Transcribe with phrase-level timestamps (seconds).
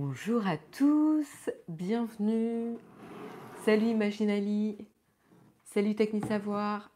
[0.00, 2.76] Bonjour à tous, bienvenue.
[3.64, 4.76] Salut Imaginali,
[5.66, 6.90] salut Technisavoir.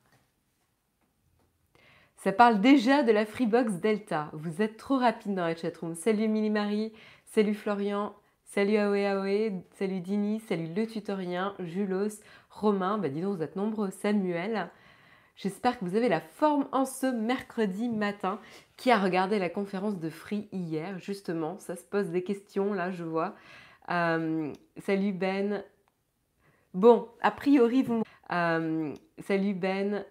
[2.17, 4.31] Ça parle déjà de la Freebox Delta.
[4.33, 5.95] Vous êtes trop rapide dans la chatroom.
[5.95, 6.93] Salut Mini Marie,
[7.25, 12.19] salut Florian, salut Aoe Aoe, salut Dini, salut Le Tutorien, Julos,
[12.51, 12.99] Romain.
[12.99, 13.91] Bah dis vous êtes nombreux.
[13.93, 14.73] Samuel.
[15.39, 18.41] J'espère que vous avez la forme en ce mercredi matin.
[18.77, 22.91] Qui a regardé la conférence de Free hier Justement, ça se pose des questions là,
[22.91, 23.37] je vois.
[23.89, 25.63] Euh, salut Ben.
[26.75, 28.03] Bon, a priori, vous.
[28.33, 30.05] Euh, salut Ben.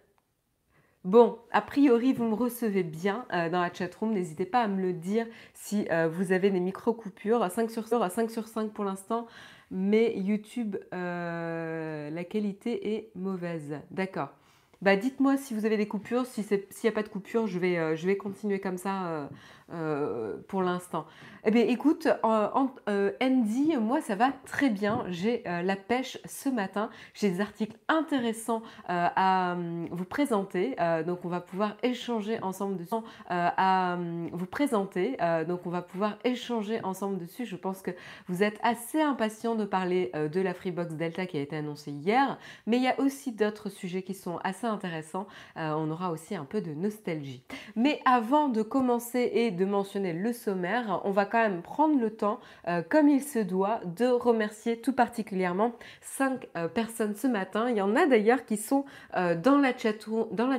[1.04, 4.13] Bon, a priori, vous me recevez bien euh, dans la chatroom.
[4.13, 7.52] N'hésitez pas à me le dire si vous avez des micro-coupures.
[7.52, 9.27] 5 sur 5, 5 sur 5 pour l'instant.
[9.71, 13.82] Mais YouTube, la qualité est mauvaise.
[13.91, 14.37] D'accord.
[14.81, 16.26] Bah, dites-moi si vous avez des coupures.
[16.26, 16.45] S'il
[16.84, 19.30] n'y a pas de coupure, je vais, euh, je vais continuer comme ça
[19.71, 21.05] euh, euh, pour l'instant.
[21.45, 25.05] Eh bien, écoute, Andy, moi, ça va très bien.
[25.09, 26.90] J'ai la pêche ce matin.
[27.13, 29.55] J'ai des articles intéressants à
[29.91, 30.76] vous présenter.
[31.05, 32.96] donc, on va pouvoir échanger ensemble dessus.
[33.29, 33.98] à
[34.34, 35.15] vous présenter.
[35.48, 37.46] donc, on va pouvoir échanger ensemble dessus.
[37.46, 37.91] Je pense que
[38.27, 42.37] vous êtes assez impatient de parler de la Freebox Delta qui a été annoncée hier.
[42.65, 45.27] Mais il y a aussi d'autres sujets qui sont assez intéressant.
[45.57, 47.43] Euh, on aura aussi un peu de nostalgie.
[47.76, 52.12] Mais avant de commencer et de mentionner le sommaire, on va quand même prendre le
[52.12, 57.70] temps, euh, comme il se doit, de remercier tout particulièrement cinq euh, personnes ce matin.
[57.70, 60.49] Il y en a d'ailleurs qui sont dans, la chatroom, dans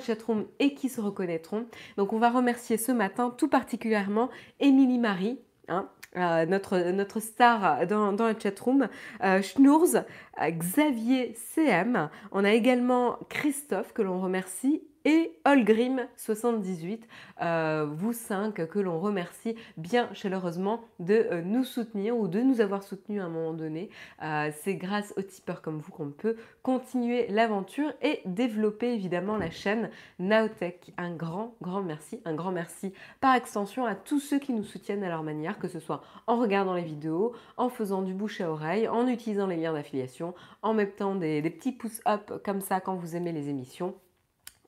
[0.58, 1.66] et qui se reconnaîtront.
[1.96, 4.28] Donc on va remercier ce matin tout particulièrement
[4.60, 5.38] Émilie Marie.
[5.68, 8.88] Hein, notre, star dans, la chatroom,
[9.22, 9.96] euh, Schnours,
[10.40, 12.08] Xavier CM.
[12.32, 17.00] On a également Christophe que l'on remercie et Olgrim78,
[17.40, 22.60] euh, vous cinq que l'on remercie bien chaleureusement de euh, nous soutenir ou de nous
[22.60, 23.90] avoir soutenus à un moment donné.
[24.22, 29.50] Euh, c'est grâce aux tipeurs comme vous qu'on peut continuer l'aventure et développer évidemment la
[29.50, 30.92] chaîne Naotech.
[30.96, 32.20] Un grand, grand merci.
[32.24, 35.68] Un grand merci par extension à tous ceux qui nous soutiennent à leur manière, que
[35.68, 39.56] ce soit en regardant les vidéos, en faisant du bouche à oreille, en utilisant les
[39.56, 43.94] liens d'affiliation, en mettant des, des petits pouces-up comme ça quand vous aimez les émissions.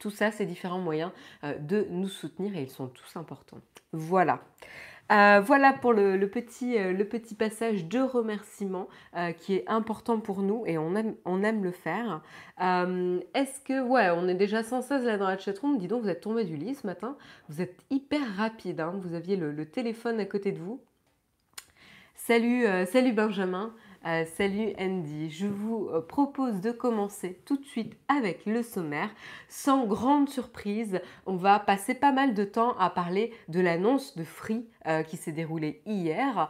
[0.01, 1.13] Tout ça, c'est différents moyens
[1.45, 3.61] euh, de nous soutenir et ils sont tous importants.
[3.93, 4.41] Voilà.
[5.13, 8.89] Euh, voilà pour le, petit, euh, le, petit, passage de remerciement
[9.39, 12.23] qui est important pour nous et on aime, on aime le faire.
[12.59, 16.23] Est-ce que, ouais, on est déjà 116 là dans la chatroom, dis donc, vous êtes
[16.23, 17.17] tombé du lit ce matin,
[17.49, 18.95] vous êtes hyper rapide, hein.
[19.03, 20.81] vous aviez le, le, téléphone à côté de vous.
[22.15, 23.75] Salut, salut Benjamin.
[24.07, 29.11] Euh, salut Andy, je vous euh, propose de commencer tout de suite avec le sommaire.
[29.51, 34.25] Sans grande surprise, on va passer pas mal de temps à parler de l'annonce de
[34.25, 36.49] Free euh, qui s'est déroulée hier,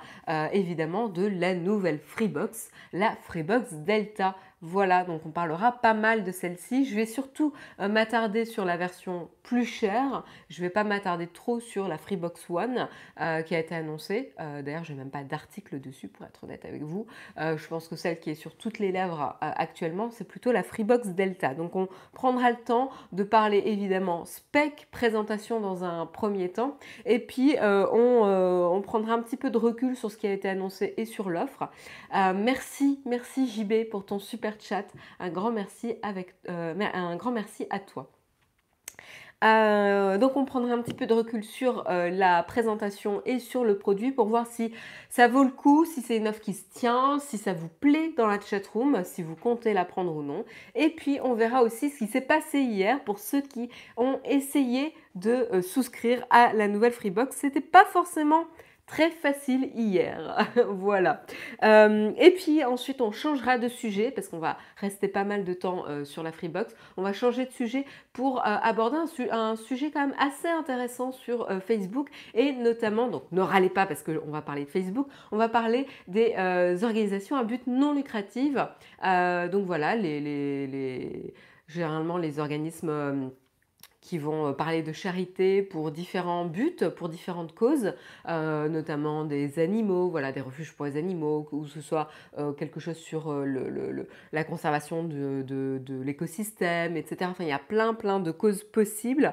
[0.52, 4.36] évidemment de la nouvelle Freebox, la Freebox Delta.
[4.62, 6.84] Voilà, donc on parlera pas mal de celle-ci.
[6.84, 10.24] Je vais surtout m'attarder sur la version plus chère.
[10.48, 14.34] Je ne vais pas m'attarder trop sur la Freebox One qui a été annoncée.
[14.38, 17.06] D'ailleurs, je n'ai même pas d'article dessus pour être honnête avec vous.
[17.38, 20.52] Euh, je pense que celle qui est sur toutes les lèvres euh, actuellement, c'est plutôt
[20.52, 21.54] la Freebox Delta.
[21.54, 27.18] Donc on prendra le temps de parler évidemment spec, présentation dans un premier temps, et
[27.18, 30.94] puis euh, on, prendra un petit peu de recul sur ce qui a été annoncé
[30.96, 31.68] et sur l'offre.
[32.34, 34.86] merci, merci JB pour ton super chat.
[35.18, 38.10] Un grand merci avec, un grand merci à toi.
[39.42, 43.64] Euh, donc on prendra un petit peu de recul sur euh, la présentation et sur
[43.64, 44.74] le produit pour voir si
[45.08, 48.12] ça vaut le coup, si c'est une offre qui se tient, si ça vous plaît
[48.18, 50.44] dans la chatroom, si vous comptez la prendre ou non.
[50.74, 54.94] Et puis on verra aussi ce qui s'est passé hier pour ceux qui ont essayé
[55.14, 57.34] de euh, souscrire à la nouvelle Freebox.
[57.34, 58.44] C'était pas forcément
[58.90, 60.48] très facile hier.
[60.68, 61.22] voilà.
[61.62, 65.54] Euh, et puis ensuite, on changera de sujet parce qu'on va rester pas mal de
[65.54, 66.74] temps euh, sur la Freebox.
[66.96, 68.96] On va changer de sujet pour euh, aborder
[69.30, 74.02] un, sujet quand même assez intéressant sur Facebook et notamment, donc ne râlez pas parce
[74.02, 76.34] qu'on va parler de Facebook, on va parler des
[76.82, 78.54] organisations à but non lucratif.
[78.54, 79.96] donc voilà,
[81.68, 83.30] généralement les organismes
[84.10, 87.94] qui vont euh, parler de charité pour différents buts, pour différentes causes,
[88.28, 92.80] euh, notamment des animaux, voilà, des refuges pour les animaux, ou ce soit euh, quelque
[92.80, 97.18] chose sur le, la conservation de, de, l'écosystème, etc.
[97.30, 99.32] Enfin, il y a plein, plein de causes possibles.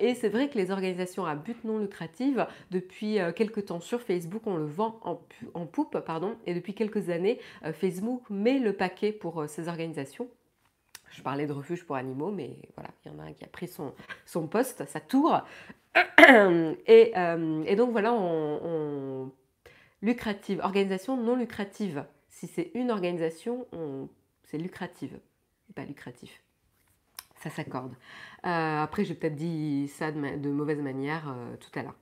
[0.00, 2.36] et c'est vrai que les organisations à but non lucratif,
[2.72, 5.20] depuis quelques temps sur Facebook, on le vend en,
[5.54, 7.38] en poupe, pardon, et depuis quelques années,
[7.74, 10.28] Facebook met le paquet pour ces organisations.
[11.14, 13.48] Je parlais de refuge pour animaux, mais voilà, il y en a un qui a
[13.48, 13.94] pris son,
[14.26, 15.40] son poste, sa tour.
[16.86, 19.30] Et, euh, et donc voilà, on,
[20.02, 20.60] lucrative.
[20.64, 22.04] Organisation non lucrative.
[22.28, 23.66] Si c'est une organisation,
[24.42, 25.20] c'est lucrative
[25.74, 26.43] pas lucratif
[27.44, 27.92] ça s'accorde.
[28.46, 31.96] Euh, après, j'ai peut-être dit ça de, mauvaise manière euh, tout à l'heure.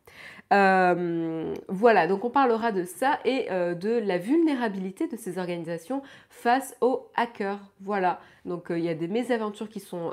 [0.53, 6.77] Euh, voilà, donc on parlera de ça et de la vulnérabilité de ces organisations face
[6.81, 7.61] aux hackers.
[7.81, 10.12] Voilà, donc il y a des mésaventures qui sont,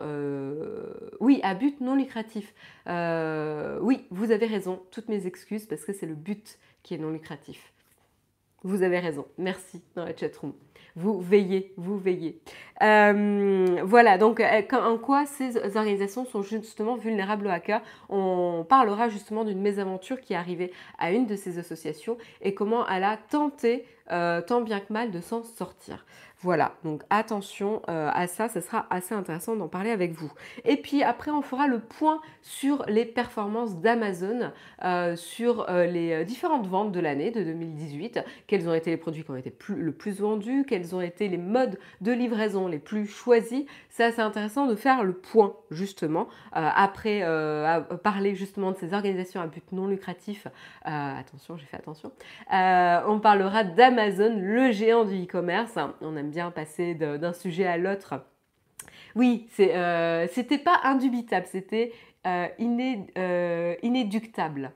[1.19, 2.53] oui, à but non lucratif.
[2.87, 7.11] oui, vous avez raison, toutes mes excuses parce que c'est le but qui est non
[7.11, 7.73] lucratif.
[8.63, 10.53] Vous avez raison, merci dans la chatroom
[10.99, 12.41] vous veillez, vous veillez.
[12.83, 19.07] Euh, voilà, donc euh, en quoi ces organisations sont justement vulnérables aux hackers On parlera
[19.07, 23.17] justement d'une mésaventure qui est arrivée à une de ces associations et comment elle a
[23.17, 26.05] tenté, euh, tant bien que mal, de s'en sortir.
[26.41, 30.31] Voilà, donc attention euh, à ça, ce sera assez intéressant d'en parler avec vous.
[30.63, 34.53] Et puis après, on fera le point sur les performances d'Amazon,
[34.85, 39.25] euh, sur euh, les différentes ventes de l'année de 2018, quels ont été les produits
[39.25, 43.05] qui ont été le plus vendus, quels ont été les modes de livraison les plus
[43.05, 43.65] choisis?
[43.89, 47.21] C'est assez intéressant de faire le point justement, après
[48.01, 50.47] parler justement de ces organisations à but non lucratif.
[50.83, 52.11] attention, j'ai fait attention.
[52.49, 55.77] on parlera d'Amazon, le géant du e-commerce.
[56.01, 58.21] On a bien passer d'un sujet à l'autre.
[59.15, 61.91] Oui, euh, c'était pas indubitable, c'était
[62.27, 62.47] euh,
[63.17, 64.71] euh, inéductable.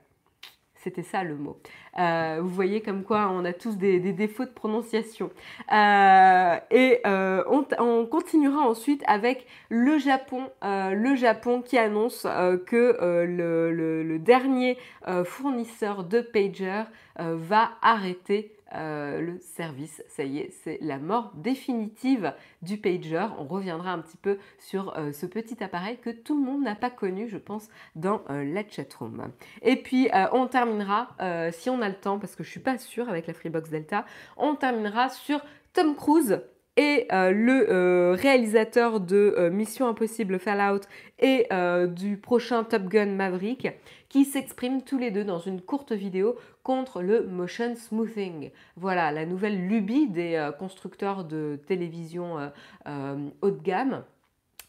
[0.74, 1.58] C'était ça le mot.
[1.96, 5.30] vous voyez comme quoi on a tous des, défauts de prononciation.
[5.72, 10.50] et on, continuera ensuite avec le Japon.
[10.62, 12.26] le Japon qui annonce
[12.66, 13.72] que le,
[14.02, 14.76] le, dernier
[15.24, 16.82] fournisseur de pager
[17.18, 20.02] va arrêter euh, le service.
[20.08, 23.26] Ça y est, c'est la mort définitive du pager.
[23.38, 26.74] On reviendra un petit peu sur euh, ce petit appareil que tout le monde n'a
[26.74, 29.30] pas connu, je pense, dans euh, la chatroom.
[29.62, 31.16] Et puis, on terminera,
[31.52, 34.04] si on a le temps, parce que je suis pas sûre avec la Freebox Delta,
[34.36, 35.40] on terminera sur
[35.72, 36.40] Tom Cruise
[36.76, 40.80] et le réalisateur de Mission Impossible Fallout
[41.20, 41.46] et
[41.88, 43.68] du prochain Top Gun Maverick
[44.14, 48.52] qui s'expriment tous les deux dans une courte vidéo contre le motion smoothing.
[48.76, 52.48] Voilà, la nouvelle lubie des euh, constructeurs de télévision euh,
[52.86, 54.04] euh, haut de gamme.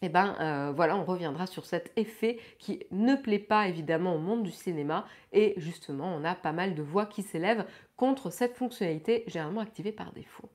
[0.01, 4.19] Et eh ben voilà, on reviendra sur cet effet qui ne plaît pas évidemment au
[4.19, 7.65] monde du cinéma et justement on a pas mal de voix qui s'élèvent
[7.95, 10.49] contre cette fonctionnalité généralement activée par défaut.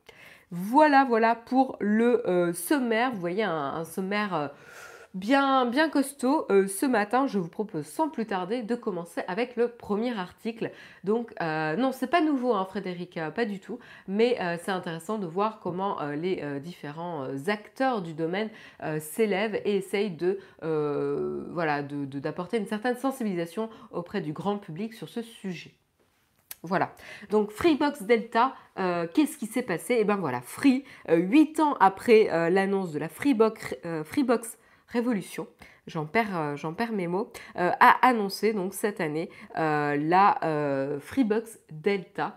[0.50, 3.12] Voilà, voilà pour le sommaire.
[3.12, 4.50] Vous voyez un sommaire
[5.14, 6.46] bien, bien costaud.
[6.50, 10.70] Euh, ce matin, je vous propose sans plus tarder de commencer avec le premier article.
[11.04, 15.18] Donc, euh, non, c'est pas nouveau, hein, Frédéric, euh, pas du tout, mais c'est intéressant
[15.18, 18.48] de voir comment les différents acteurs du domaine
[18.98, 20.16] s'élèvent et essayent
[22.20, 25.79] d'apporter une certaine sensibilisation auprès du grand public sur ce sujet.
[26.62, 26.94] Voilà.
[27.30, 29.94] Donc Freebox Delta, qu'est-ce qui s'est passé?
[29.94, 34.58] Et eh bien voilà, Free, 8 ans après l'annonce de la Freebox, Freebox
[34.90, 35.46] Révolution,
[35.86, 41.60] j'en perds, euh, perds mes mots, euh, a annoncé donc cette année euh, la Freebox
[41.70, 42.36] Delta,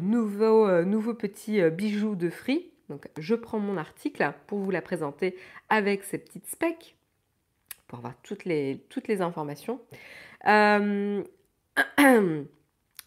[0.00, 2.70] nouveau, nouveau petit bijou de Free.
[2.88, 5.36] Donc je prends mon article pour vous la présenter
[5.68, 6.96] avec ces petites specs
[7.86, 9.80] pour avoir toutes les, toutes les informations.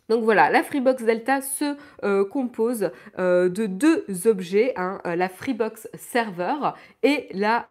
[0.09, 6.71] Donc voilà, la Freebox Delta se compose de deux objets, hein, la Freebox Server
[7.03, 7.69] et la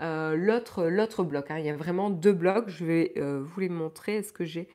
[0.00, 1.50] euh, l'autre, bloc.
[1.50, 1.58] Hein.
[1.58, 2.68] Il y a vraiment deux blocs.
[2.68, 4.16] Je vais euh, vous les montrer.
[4.16, 4.68] Est-ce que j'ai...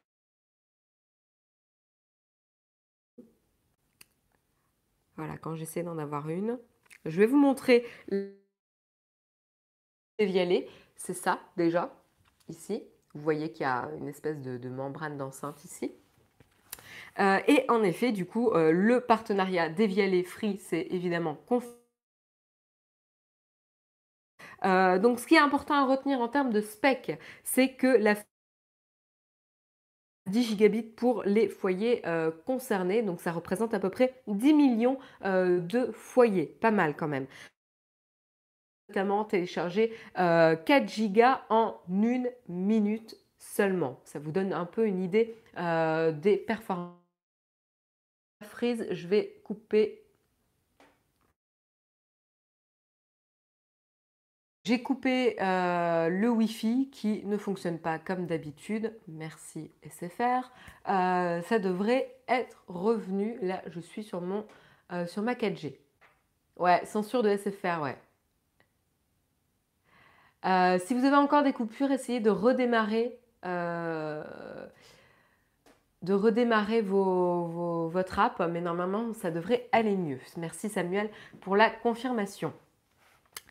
[5.18, 6.58] Voilà, quand j'essaie d'en avoir une.
[7.06, 7.86] Je vais vous montrer
[10.18, 10.70] dévialer.
[10.96, 11.94] C'est ça déjà,
[12.50, 12.84] ici.
[13.14, 15.92] Vous voyez qu'il y a une espèce de, membrane d'enceinte ici.
[17.20, 21.38] Euh, et en effet, du coup, le partenariat Dévialer Free, c'est évidemment
[24.66, 28.16] euh, donc ce qui est important à retenir en termes de spec, c'est que la
[30.28, 35.00] 10 gigabits pour les foyers euh, concernés, donc ça représente à peu près 10 millions
[35.26, 37.26] euh, de foyers, pas mal quand même.
[38.90, 44.00] Notamment télécharger 4 gigas en une minute seulement.
[44.04, 46.96] Ça vous donne un peu une idée des performances.
[48.44, 50.04] Freeze, je vais couper
[54.70, 58.96] J'ai coupé euh, le Wi-Fi qui ne fonctionne pas comme d'habitude.
[59.08, 60.52] Merci SFR.
[60.88, 63.40] Euh, ça devrait être revenu.
[63.42, 64.46] Là, je suis sur, mon,
[64.92, 65.76] euh, sur ma 4G.
[66.56, 67.98] Ouais, censure de SFR, ouais.
[70.44, 73.20] Si vous avez encore des coupures, essayez de redémarrer
[76.02, 80.20] de redémarrer votre app, mais normalement, ça devrait aller mieux.
[80.38, 81.10] Merci Samuel
[81.42, 82.54] pour la confirmation.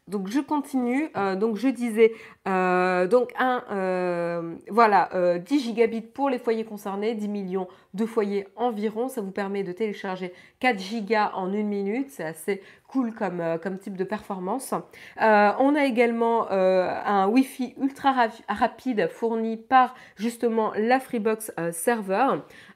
[0.09, 1.11] Donc je continue.
[1.17, 2.13] Euh, donc je disais
[2.49, 8.49] euh, donc un euh, voilà 10 gigabits pour les foyers concernés, 10 millions de foyers
[8.57, 9.09] environ.
[9.09, 12.11] Ça vous permet de télécharger 4 gigas en une minute.
[12.11, 14.75] C'est assez cool comme, comme type de performance.
[15.19, 22.27] on a également un Wi-Fi ultra rapide fourni par justement la Freebox Server.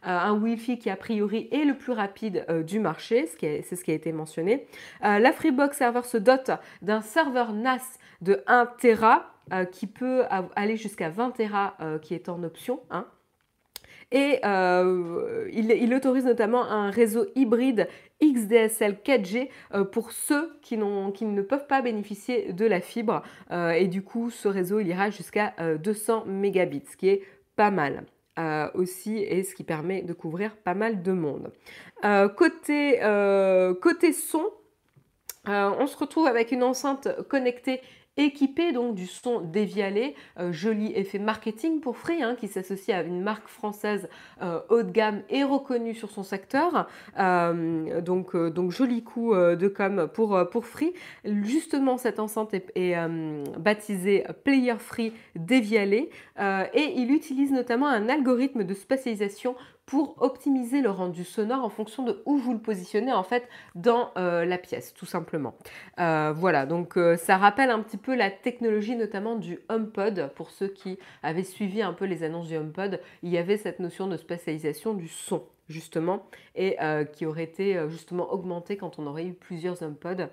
[0.03, 3.95] un Wi-Fi qui a priori est le plus rapide du marché, c'est ce qui a
[3.95, 4.67] été mentionné.
[5.01, 6.51] la Freebox Server se dote
[6.83, 12.15] d'un serveur NAS de 1 Tera euh, qui peut aller jusqu'à 20 Tera euh, qui
[12.15, 12.81] est en option.
[12.91, 13.07] Hein.
[14.13, 17.89] Et euh, il, autorise notamment un réseau hybride
[18.23, 19.49] XDSL 4G
[19.91, 23.23] pour ceux qui, ne peuvent pas bénéficier de la fibre.
[23.51, 27.23] et du coup, ce réseau, il ira jusqu'à 200 mégabits, ce qui est
[27.57, 28.05] pas mal.
[28.75, 31.53] aussi et ce qui permet de couvrir pas mal de monde.
[32.37, 33.01] côté,
[34.13, 34.45] son,
[35.49, 37.81] euh, on se retrouve avec une enceinte connectée
[38.17, 43.03] équipée donc du son dévialé, euh, joli effet marketing pour Free hein, qui s'associe à
[43.03, 44.09] une marque française
[44.43, 46.89] euh, haut de gamme et reconnue sur son secteur.
[47.17, 50.93] donc, donc joli coup de com pour, pour Free.
[51.25, 52.97] Justement cette enceinte est,
[53.59, 59.55] baptisée Player Free dévialé et il utilise notamment un algorithme de spatialisation
[59.87, 64.11] pour optimiser le rendu sonore en fonction de où vous le positionnez en fait dans
[64.17, 65.55] euh, la pièce tout simplement.
[65.99, 70.33] Euh, voilà, donc euh, ça rappelle un petit peu la technologie notamment du HomePod.
[70.35, 73.81] Pour ceux qui avaient suivi un peu les annonces du HomePod, il y avait cette
[73.81, 76.77] notion de spatialisation du son justement et
[77.15, 80.29] qui aurait été justement augmentée quand on aurait eu plusieurs HomePod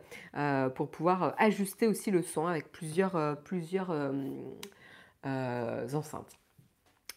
[0.75, 3.15] pour pouvoir ajuster aussi le son avec plusieurs
[5.23, 6.38] enceintes.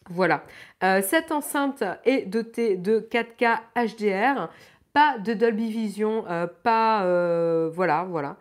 [0.09, 0.43] Voilà,
[0.83, 4.49] euh, cette enceinte est dotée de 4K HDR,
[4.91, 7.03] pas de Dolby Vision, euh, pas...
[7.05, 8.37] Euh, voilà, voilà.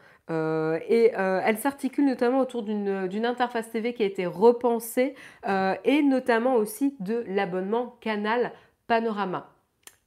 [0.88, 5.14] et elle s'articule notamment autour d'une interface TV qui a été repensée
[5.85, 8.52] et notamment aussi de l'abonnement Canal
[8.87, 9.50] Panorama.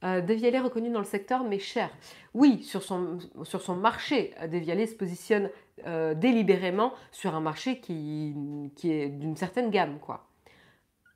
[0.02, 1.90] Devialet reconnu dans le secteur mais cher.
[2.34, 5.48] Oui, sur son, marché, Devialet se positionne
[6.16, 8.34] délibérément sur un marché qui,
[8.74, 9.98] qui est d'une certaine gamme.
[10.00, 10.26] quoi.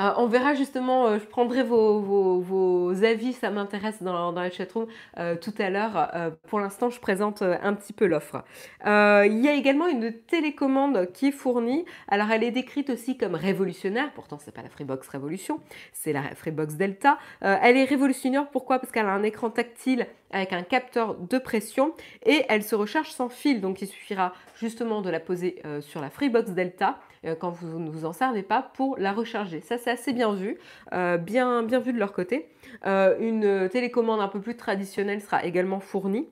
[0.00, 4.86] Euh, on verra justement, euh, je prendrai vos, avis, ça m'intéresse dans, la chatroom
[5.18, 6.10] euh, tout à l'heure.
[6.48, 8.44] pour l'instant, je présente un petit peu l'offre.
[8.84, 11.84] il y a également une télécommande qui est fournie.
[12.08, 14.10] Alors, elle est décrite aussi comme révolutionnaire.
[14.14, 15.60] Pourtant, c'est pas la Freebox Révolution,
[15.92, 17.18] c'est la Freebox Delta.
[17.40, 18.78] elle est révolutionnaire, pourquoi?
[18.78, 21.92] Parce qu'elle a un écran tactile avec un capteur de pression
[22.24, 23.60] et elle se recharge sans fil.
[23.60, 26.98] Donc, il suffira justement de la poser sur la Freebox Delta
[27.38, 29.60] quand vous ne vous en servez pas pour la recharger.
[29.60, 30.58] Ça, c'est assez bien vu,
[30.92, 32.48] euh, bien, bien vu de leur côté.
[32.86, 36.28] Euh, une télécommande un peu plus traditionnelle sera également fournie.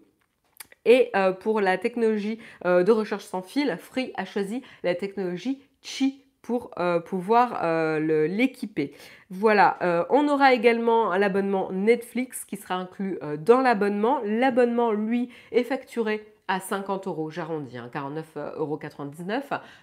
[0.84, 6.70] Et pour la technologie de recharge sans fil, Free a choisi la technologie Qi pour
[7.04, 7.62] pouvoir
[8.00, 8.94] l'équiper.
[9.28, 14.20] Voilà, on aura également l'abonnement Netflix qui sera inclus dans l'abonnement.
[14.24, 18.80] L'abonnement, lui, est facturé à 50 euros, j'arrondis, hein, 49,99 euros,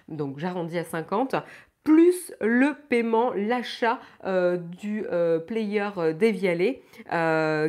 [0.08, 1.36] donc j'arrondis à 50
[1.86, 6.82] plus le paiement, l'achat euh, du euh, player euh, dévialé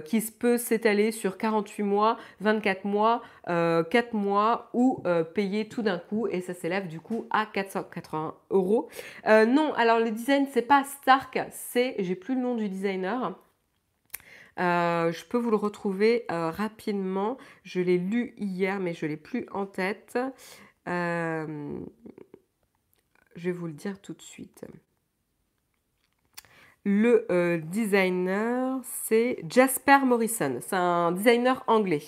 [0.06, 5.04] qui peut s'étaler sur 48 mois, 24 mois, 4 mois ou
[5.36, 8.89] payer tout d'un coup et ça s'élève du coup à 480 euros.
[9.27, 13.38] non, alors le design c'est pas Stark, c'est, j'ai plus le nom du designer,
[14.60, 17.38] euh, je peux vous le retrouver euh, rapidement.
[17.64, 20.18] Je l'ai lu hier, mais je ne l'ai plus en tête.
[20.88, 21.80] Euh,
[23.36, 24.66] je vais vous le dire tout de suite.
[26.86, 30.60] Le designer, c'est Jasper Morrison.
[30.62, 32.04] C'est un designer anglais.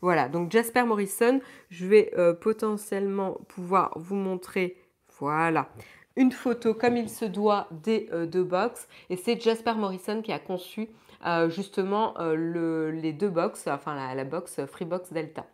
[0.00, 4.76] Voilà, donc Jasper Morrison, je vais potentiellement pouvoir vous montrer,
[5.20, 5.68] voilà,
[6.16, 8.88] une photo comme il se doit des deux box.
[9.08, 10.88] Et c'est Jasper Morrison qui a conçu
[11.26, 15.46] euh, justement euh, les deux box, enfin la, box Freebox Delta.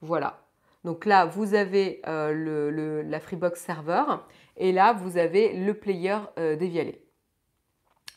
[0.00, 0.42] Voilà.
[0.84, 4.04] Donc là, vous avez euh, la Freebox Server
[4.56, 7.02] et là, vous avez le player dévialé.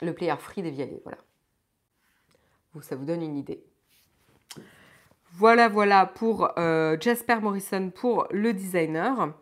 [0.01, 1.17] Le player free dévialé, voilà.
[2.81, 3.63] Ça vous donne une idée.
[5.33, 9.33] Voilà, voilà pour Jasper Morrison pour le designer.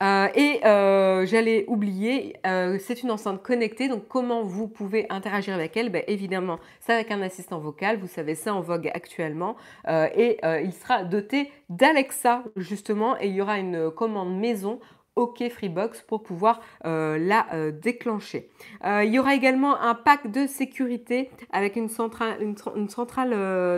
[0.00, 5.54] Euh, et euh, j'allais oublier, euh, c'est une enceinte connectée, donc comment vous pouvez interagir
[5.54, 5.90] avec elle?
[5.90, 9.56] Ben, Évidemment, c'est avec un assistant vocal, vous savez, c'est en vogue actuellement,
[9.88, 14.78] et il sera doté d'Alexa, justement, et il y aura une commande maison
[15.18, 18.48] OK Freebox pour pouvoir la déclencher.
[18.84, 22.38] il y aura également un pack de sécurité avec une centrale,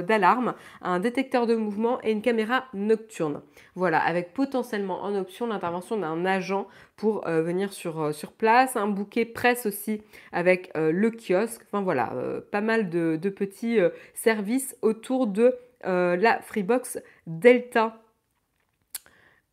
[0.06, 3.40] d'alarme, un détecteur de mouvement et une caméra nocturne.
[3.74, 6.66] Voilà, avec potentiellement en option l'intervention d'un agent
[6.96, 11.62] pour euh, venir sur, euh, sur place, un bouquet presse aussi avec euh, le kiosque,
[11.66, 12.12] enfin voilà,
[12.50, 13.78] pas mal de, petits
[14.14, 18.02] services autour de la Freebox Delta.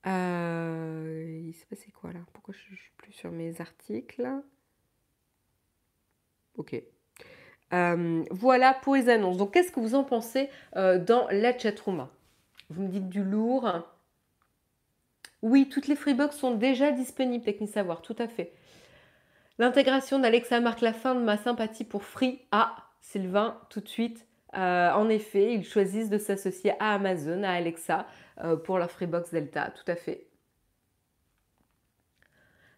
[0.07, 2.19] Il s'est passé quoi là?
[2.33, 4.27] Pourquoi je ne suis plus sur mes articles
[6.57, 6.81] Ok.
[7.71, 9.37] voilà pour les annonces.
[9.37, 12.07] Donc, qu'est-ce que vous en pensez dans la chatroom?
[12.69, 13.69] Vous me dites du lourd.
[15.41, 18.51] Oui, toutes les Freebox sont déjà disponibles, Technique Savoir, tout à fait.
[19.59, 22.41] L'intégration d'Alexa marque la fin de ma sympathie pour Free.
[22.51, 24.26] Ah, Sylvain, tout de suite.
[24.55, 28.07] Euh, en effet, ils choisissent de s'associer à Amazon, à Alexa,
[28.43, 30.27] euh, pour la Freebox Delta, tout à fait.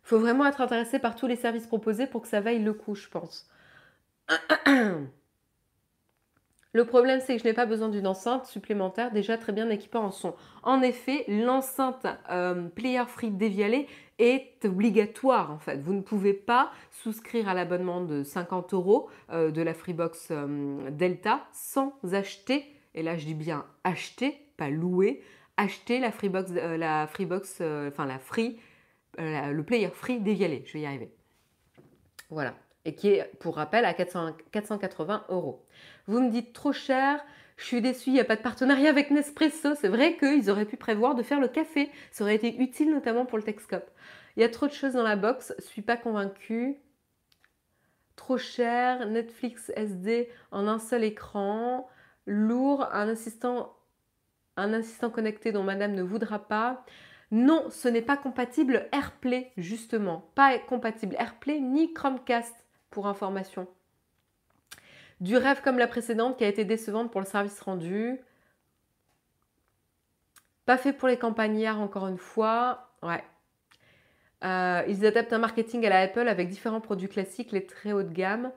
[0.04, 2.74] Il faut vraiment être intéressé par tous les services proposés pour que ça vaille le
[2.74, 3.48] coup, je pense.
[6.74, 9.98] Le problème, c'est que je n'ai pas besoin d'une enceinte supplémentaire déjà très bien équipée
[9.98, 10.36] en son.
[10.62, 13.88] En effet, l'enceinte euh, Player Free dévialée
[14.20, 15.82] est obligatoire en fait.
[15.82, 20.92] Vous ne pouvez pas souscrire à l'abonnement de 50 euros euh, de la Freebox euh,
[20.92, 25.24] Delta sans acheter, et là je dis bien acheter, pas louer,
[25.58, 28.60] acheter la Freebox, la Freebox, enfin la Free,
[29.18, 30.64] le Player Free dévialé.
[30.68, 31.12] Je vais y arriver.
[32.30, 32.54] Voilà
[32.90, 35.64] et qui est, pour rappel, à 480 euros.
[36.08, 37.24] Vous me dites trop cher,
[37.56, 39.76] je suis déçue, il n'y a pas de partenariat avec Nespresso.
[39.76, 41.92] C'est vrai qu'ils auraient pu prévoir de faire le café.
[42.12, 43.88] Ça aurait été utile notamment pour le Texcope.
[44.36, 46.78] Il y a trop de choses dans la box, je suis pas convaincue.
[48.16, 51.88] Trop cher, Netflix SD en un seul écran,
[52.26, 53.78] lourd, un assistant,
[54.58, 56.84] un assistant connecté dont madame ne voudra pas.
[57.30, 60.32] Non, ce n'est pas compatible AirPlay, justement.
[60.34, 62.56] Pas compatible AirPlay ni Chromecast
[62.90, 63.68] pour information.
[65.22, 68.20] Du rêve comme la précédente qui a été décevante pour le service rendu.
[70.66, 72.92] Pas fait pour les campagnards encore une fois.
[73.04, 73.24] Ouais.
[74.44, 78.04] Euh, ils adaptent un marketing à la Apple avec différents produits classiques, les très haut
[78.04, 78.52] de gamme.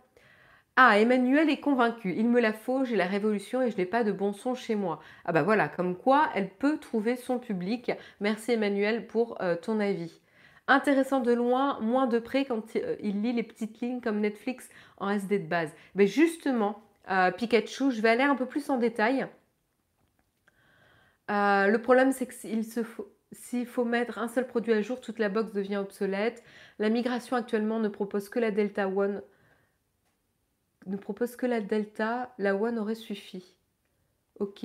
[0.76, 2.14] Ah, Emmanuel est convaincu.
[2.16, 4.74] Il me la faut, j'ai la révolution et je n'ai pas de bon son chez
[4.74, 5.00] moi.
[5.26, 7.92] Ah bah voilà, comme quoi elle peut trouver son public.
[8.20, 10.21] Merci Emmanuel pour euh, ton avis.
[10.68, 14.68] Intéressant de loin, moins de près quand euh, il lit les petites lignes comme Netflix
[14.98, 15.72] en SD de base.
[15.94, 19.26] Mais justement, euh, Pikachu, je vais aller un peu plus en détail.
[21.30, 25.28] Euh, le problème, c'est que s'il faut, mettre un seul produit à jour, toute la
[25.28, 26.44] box devient obsolète.
[26.78, 29.22] La migration actuellement ne propose que la Delta One.
[30.86, 32.34] Ne propose que la Delta.
[32.38, 33.56] La One aurait suffi.
[34.38, 34.64] Ok.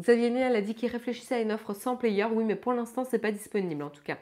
[0.00, 2.24] Xavier Niel a dit qu'il réfléchissait à une offre sans player.
[2.24, 4.18] Oui, mais pour l'instant, ce n'est pas disponible en tout cas.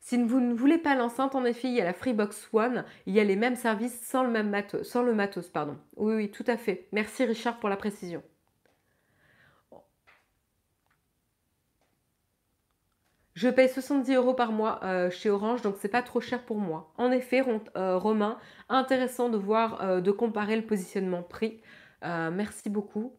[0.00, 2.84] Si vous ne voulez pas l'enceinte, en effet, il y a la Freebox One.
[3.06, 5.48] Il y a les mêmes services sans le, même matos.
[5.48, 5.78] Pardon.
[5.96, 6.88] Oui, oui, tout à fait.
[6.92, 8.22] Merci Richard pour la précision.
[13.34, 16.58] Je paye 70 euros par mois euh, chez Orange, donc c'est pas trop cher pour
[16.58, 16.92] moi.
[16.98, 17.42] En effet,
[17.76, 21.60] euh, Romain, intéressant de voir, euh, de comparer le positionnement prix.
[22.02, 23.14] merci beaucoup.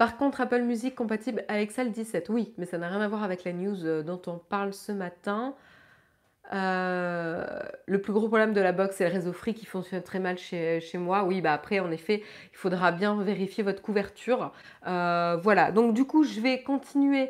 [0.00, 2.30] Par contre, Apple Music compatible Alexa le 17.
[2.30, 4.92] Oui, mais ça n'a rien à voir avec la news euh, dont on parle ce
[4.92, 5.54] matin.
[6.54, 7.44] Euh,
[7.84, 10.38] le plus gros problème de la box, c'est le réseau free qui fonctionne très mal
[10.38, 11.24] chez, moi.
[11.24, 14.54] Oui, bah après, en effet, il faudra bien vérifier votre couverture.
[14.86, 17.28] Euh, voilà, donc du coup, je vais continuer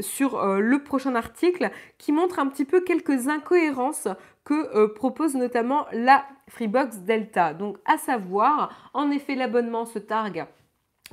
[0.00, 4.08] sur le prochain article qui montre un petit peu quelques incohérences
[4.42, 7.52] que propose notamment la Freebox Delta.
[7.52, 10.46] Donc, à savoir, en effet, l'abonnement se targue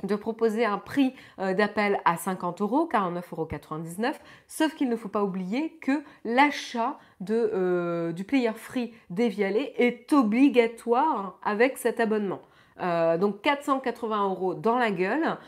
[0.02, 5.08] de proposer un prix euh, d'appel à 50 euros, 49,99 euros, sauf qu'il ne faut
[5.08, 6.98] pas oublier que l'achat
[7.30, 12.40] euh, du player free dévialé est obligatoire avec cet abonnement.
[12.78, 15.38] Euh, donc 480 euros dans la gueule,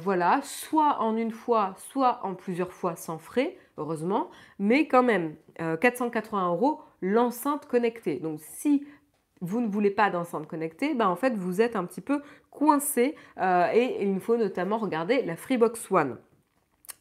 [0.00, 4.28] voilà, soit en une fois, soit en plusieurs fois sans frais, heureusement,
[4.58, 8.18] mais quand même 480 euros l'enceinte connectée.
[8.18, 8.84] Donc si
[9.44, 13.14] vous ne voulez pas d'enceinte connectée, ben en fait vous êtes un petit peu coincé
[13.38, 16.18] euh, et il faut notamment regarder la Freebox One.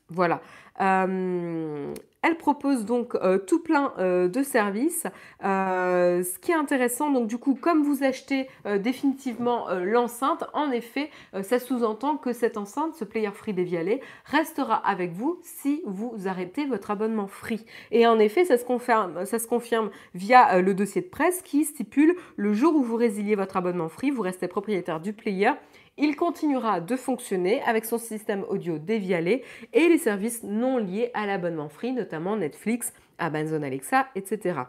[0.09, 0.41] Voilà.
[0.81, 5.05] Euh, elle propose donc euh, tout plein euh, de services.
[5.41, 8.47] ce qui est intéressant, donc du coup, comme vous achetez
[8.79, 11.09] définitivement l'enceinte, en effet,
[11.41, 16.65] ça sous-entend que cette enceinte, ce player free dévialé, restera avec vous si vous arrêtez
[16.65, 17.65] votre abonnement free.
[17.91, 21.65] Et en effet, ça se confirme, ça se confirme via le dossier de presse qui
[21.65, 25.51] stipule le jour où vous résiliez votre abonnement free, vous restez propriétaire du player
[25.97, 31.27] Il continuera de fonctionner avec son système audio dévialé et les services non liés à
[31.27, 34.61] l'abonnement free, notamment Netflix, Amazon Alexa, etc.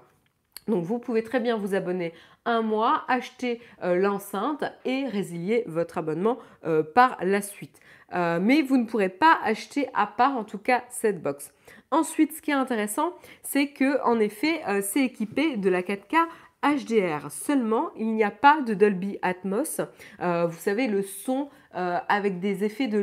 [0.69, 2.13] Donc vous pouvez très bien vous abonner
[2.45, 7.81] un mois, acheter euh, l'enceinte et résilier votre abonnement euh, par la suite.
[8.15, 11.53] Euh, mais vous ne pourrez pas acheter à part en tout cas cette box.
[11.91, 16.17] Ensuite, ce qui est intéressant, c'est que en effet, c'est équipé de la 4K
[16.65, 19.81] HDR seulement, il n'y a pas de Dolby Atmos.
[20.21, 23.01] vous savez, le son euh, avec des effets de,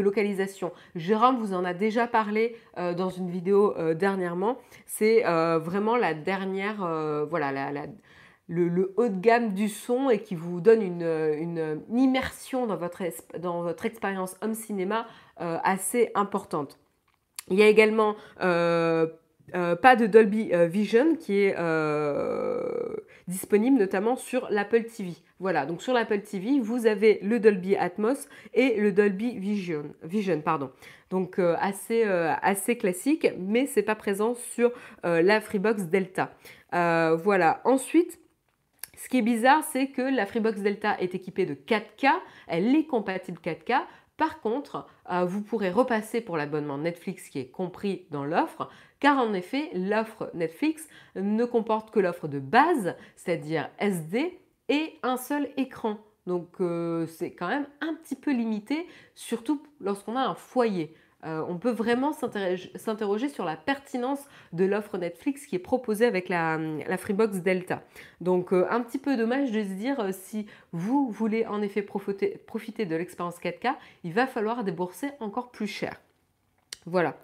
[0.00, 0.72] localisation.
[0.94, 4.56] Jérôme vous en a déjà parlé euh, dans une vidéo euh, dernièrement.
[4.86, 6.76] C'est vraiment la dernière,
[7.28, 7.52] voilà,
[8.48, 13.02] le, haut de gamme du son et qui vous donne une, immersion dans votre,
[13.38, 16.78] dans votre expérience home cinéma assez importante.
[17.50, 18.16] Il y a également
[19.54, 22.96] euh, pas de Dolby euh, Vision qui est euh,
[23.28, 25.12] disponible notamment sur l'Apple TV.
[25.38, 29.84] Voilà, donc sur l'Apple TV, vous avez le Dolby Atmos et le Dolby Vision.
[30.02, 30.70] Vision pardon.
[31.10, 34.72] Donc assez, classique, mais c'est pas présent sur
[35.04, 36.32] la Freebox Delta.
[36.72, 38.18] voilà, ensuite,
[38.96, 42.10] ce qui est bizarre, c'est que la Freebox Delta est équipée de 4K,
[42.48, 43.82] elle est compatible 4K,
[44.16, 44.86] par contre,
[45.26, 48.68] vous pourrez repasser pour l'abonnement Netflix qui est compris dans l'offre,
[49.06, 54.36] car en effet, l'offre Netflix ne comporte que l'offre de base, c'est-à-dire SD,
[54.68, 55.98] et un seul écran.
[56.26, 60.92] Donc euh, c'est quand même un petit peu limité, surtout lorsqu'on a un foyer.
[61.24, 66.28] Euh, on peut vraiment s'interroger sur la pertinence de l'offre Netflix qui est proposée avec
[66.28, 66.58] la,
[66.98, 67.84] Freebox Delta.
[68.20, 72.86] Donc euh, un petit peu dommage de se dire si vous voulez en effet profiter
[72.86, 76.00] de l'expérience 4K, il va falloir débourser encore plus cher.
[76.86, 77.16] Voilà.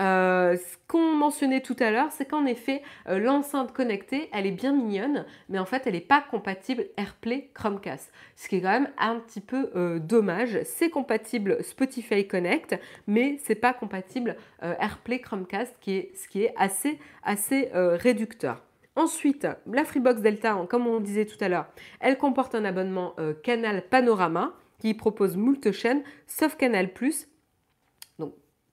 [0.00, 4.52] Euh, ce qu'on mentionnait tout à l'heure, c'est qu'en effet, euh, l'enceinte connectée, elle est
[4.52, 8.10] bien mignonne, mais en fait, elle n'est pas compatible AirPlay Chromecast.
[8.34, 10.58] Ce qui est quand même un petit peu euh, dommage.
[10.64, 17.70] C'est compatible Spotify Connect, mais c'est pas compatible AirPlay Chromecast, ce qui est assez, assez
[17.72, 18.62] réducteur.
[18.96, 21.66] Ensuite, la Freebox Delta, comme on disait tout à l'heure,
[22.00, 26.90] elle comporte un abonnement Canal Panorama qui propose moult chaînes, sauf Canal+,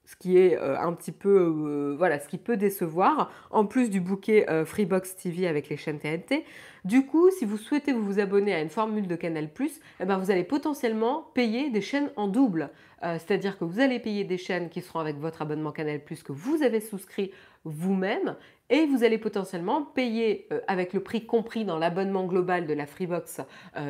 [0.08, 3.90] ce qui est euh, un petit peu, euh, voilà, ce qui peut décevoir, en plus
[3.90, 6.46] du bouquet euh, Freebox TV avec les chaînes TNT.
[6.86, 9.50] Du coup, si vous souhaitez vous abonner à une formule de Canal+,
[10.00, 12.70] eh ben, vous allez potentiellement payer des chaînes en double.
[13.02, 16.62] C'est-à-dire que vous allez payer des chaînes qui seront avec votre abonnement Canal+, que vous
[16.62, 17.30] avez souscrit
[17.64, 18.34] vous-même,
[18.70, 23.40] et vous allez potentiellement payer avec le prix compris dans l'abonnement global de la Freebox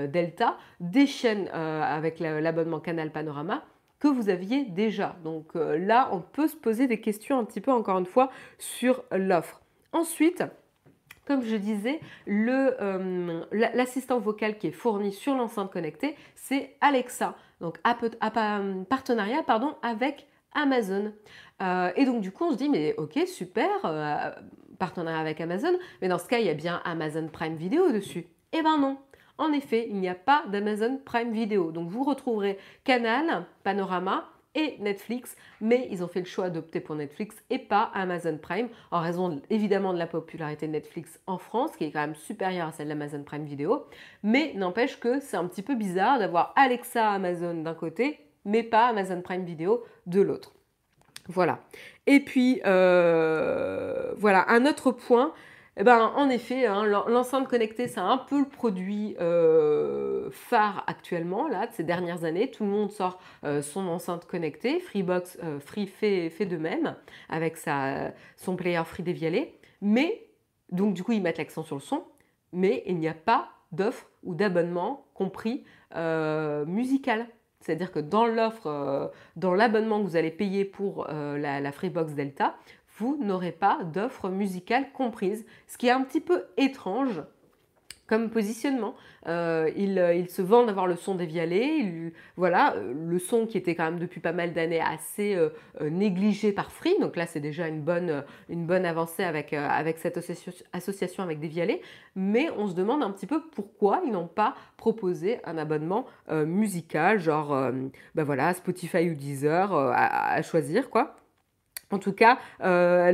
[0.08, 3.64] Delta des chaînes avec l'abonnement Canal Panorama
[3.98, 5.16] que vous aviez déjà.
[5.24, 8.30] Donc euh, là, on peut se poser des questions un petit peu, encore une fois,
[8.58, 9.60] sur l'offre.
[9.92, 10.44] Ensuite,
[11.26, 17.36] comme je disais, euh, l'assistant vocal qui est fourni sur l'enceinte connectée, c'est Alexa.
[17.60, 17.78] Donc,
[18.88, 19.44] partenariat
[19.82, 21.12] avec Amazon.
[21.60, 23.68] Euh, et donc, du coup, on se dit, mais ok, super,
[24.78, 28.26] partenariat avec Amazon, mais dans ce cas, il y a bien Amazon Prime Video dessus.
[28.52, 28.96] Eh ben non,
[29.38, 31.70] en effet, il n'y a pas d'Amazon Prime Video.
[31.70, 36.96] Donc vous retrouverez Canal, Panorama et Netflix, mais ils ont fait le choix d'opter pour
[36.96, 41.76] Netflix et pas Amazon Prime, en raison évidemment de la popularité de Netflix en France,
[41.76, 43.86] qui est quand même supérieure à celle d'Amazon Prime Video.
[44.22, 48.86] Mais n'empêche que c'est un petit peu bizarre d'avoir Alexa Amazon d'un côté, mais pas
[48.86, 50.52] Amazon Prime Video de l'autre.
[51.28, 51.60] Voilà.
[52.06, 55.34] Et puis, euh, voilà, un autre point,
[55.80, 61.46] eh ben, en effet, hein, l'enceinte connectée, c'est un peu le produit euh, phare actuellement,
[61.46, 62.50] là, de ces dernières années.
[62.50, 64.80] Tout le monde sort euh, son enceinte connectée.
[64.80, 66.96] Freebox, euh, Free fait, de même,
[67.28, 69.54] avec sa, son player Free dévialé.
[69.80, 70.26] Mais,
[70.72, 72.02] donc du coup, ils mettent l'accent sur le son,
[72.52, 75.64] mais il n'y a pas d'offre ou d'abonnement compris
[76.66, 77.26] musical.
[77.60, 82.54] C'est-à-dire que dans l'offre, dans l'abonnement que vous allez payer pour la, Freebox Delta,
[82.98, 87.22] vous n'aurez pas d'offre musicale comprise, ce qui est un petit peu étrange
[88.08, 88.94] comme positionnement.
[89.26, 93.74] Euh, euh, ils, se vendent d'avoir le son dévialé, voilà, euh, le son qui était
[93.74, 95.36] quand même depuis pas mal d'années assez
[95.80, 99.54] négligé par Free, donc là c'est déjà une bonne, avancée avec,
[99.98, 100.18] cette
[100.72, 101.82] association, avec dévialé,
[102.16, 107.20] mais on se demande un petit peu pourquoi ils n'ont pas proposé un abonnement musical,
[107.20, 107.70] genre
[108.14, 111.16] ben voilà, Spotify ou Deezer à choisir quoi.
[111.90, 113.12] En tout cas, euh,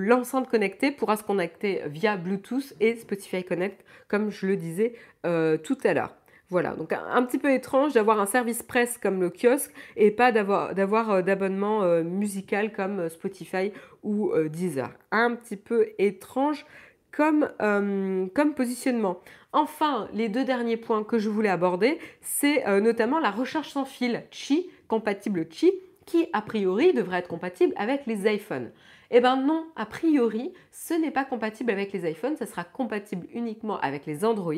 [0.00, 4.94] l'enceinte connectée pourra se connecter via Bluetooth et Spotify Connect, comme je le disais
[5.24, 6.14] euh, tout à l'heure.
[6.48, 10.30] Voilà, donc un, petit peu étrange d'avoir un service presse comme le kiosque et pas
[10.30, 13.72] d'avoir euh, d'abonnement musical comme Spotify
[14.02, 14.90] ou Deezer.
[15.10, 16.64] Un petit peu étrange
[17.10, 19.20] comme, comme positionnement.
[19.52, 24.22] Enfin, les deux derniers points que je voulais aborder, c'est notamment la recherche sans fil
[24.30, 25.72] Qi, compatible Qi,
[26.06, 28.70] qui a priori devrait être compatible avec les iPhones.
[29.10, 33.26] Eh bien non, a priori, ce n'est pas compatible avec les iPhones, ça sera compatible
[33.34, 34.54] uniquement avec les Android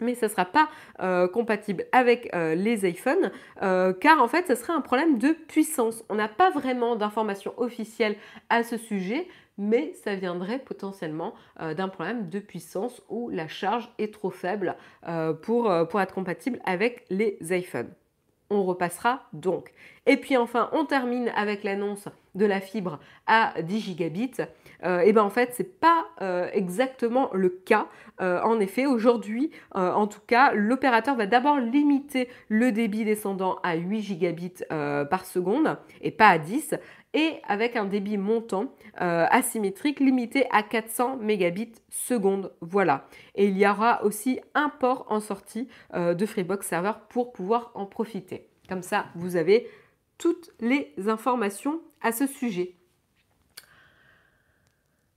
[0.00, 0.68] mais ça ne sera pas
[1.00, 3.30] euh, compatible avec euh, les iPhones,
[3.62, 6.04] euh, car en fait, ce serait un problème de puissance.
[6.08, 8.16] On n'a pas vraiment d'informations officielles
[8.48, 14.12] à ce sujet, mais ça viendrait potentiellement d'un problème de puissance où la charge est
[14.12, 14.76] trop faible
[15.42, 17.90] pour, pour être compatible avec les iPhones.
[18.54, 19.72] On repassera donc.
[20.06, 24.36] Et puis enfin, on termine avec l'annonce de la fibre à 10 gigabits.
[24.84, 27.86] Euh, et ben en fait, c'est pas euh, exactement le cas.
[28.20, 33.74] Euh, en effet, aujourd'hui, en tout cas, l'opérateur va d'abord limiter le débit descendant à
[33.76, 36.76] 8 gigabits par seconde et pas à 10
[37.14, 42.52] et avec un débit montant asymétrique limité à 400 mégabits seconde.
[42.60, 43.08] Voilà.
[43.34, 47.86] Et il y aura aussi un port en sortie de Freebox Server pour pouvoir en
[47.86, 48.48] profiter.
[48.68, 49.66] Comme ça, vous avez
[50.18, 52.74] toutes les informations à ce sujet.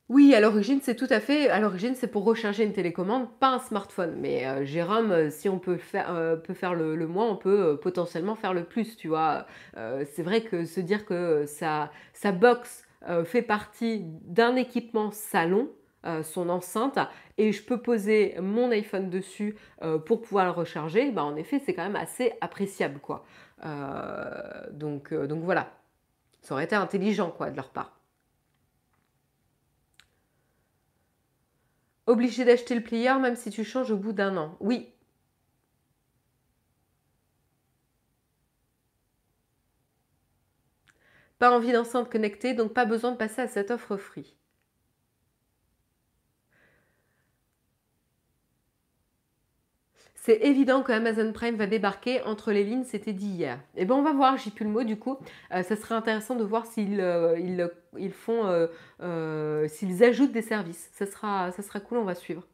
[0.09, 1.49] Oui, à l'origine, c'est tout à fait.
[1.49, 4.15] À l'origine, c'est pour recharger une télécommande, pas un smartphone.
[4.17, 7.77] Mais euh, Jérôme, euh, si on peut faire, euh, peut faire le, moins, on peut
[7.81, 9.45] potentiellement faire le plus, tu vois.
[9.75, 11.91] c'est vrai que se dire que sa,
[12.31, 12.85] box
[13.25, 15.69] fait partie d'un équipement salon,
[16.23, 16.99] son enceinte,
[17.37, 19.55] et je peux poser mon iPhone dessus
[20.05, 23.25] pour pouvoir le recharger, bah, en effet, c'est quand même assez appréciable, quoi.
[24.71, 25.71] donc, donc voilà.
[26.41, 27.96] Ça aurait été intelligent, quoi, de leur part.
[32.07, 34.57] Obligé d'acheter le plieur même si tu changes au bout d'un an.
[34.61, 34.91] Oui.
[41.39, 44.35] Pas envie d'enceinte connectée, donc pas besoin de passer à cette offre free.
[50.27, 53.59] C'est évident que Amazon Prime va débarquer entre les lignes, c'était dit hier.
[53.77, 55.15] Et eh bien on va voir, j'ai plus le mot du coup.
[55.53, 57.39] Euh, ça serait intéressant de voir s'ils euh,
[57.97, 58.41] ils, font,
[58.99, 60.89] euh, s'ils ajoutent des services.
[60.91, 62.45] Ça sera, ça sera cool, on va suivre.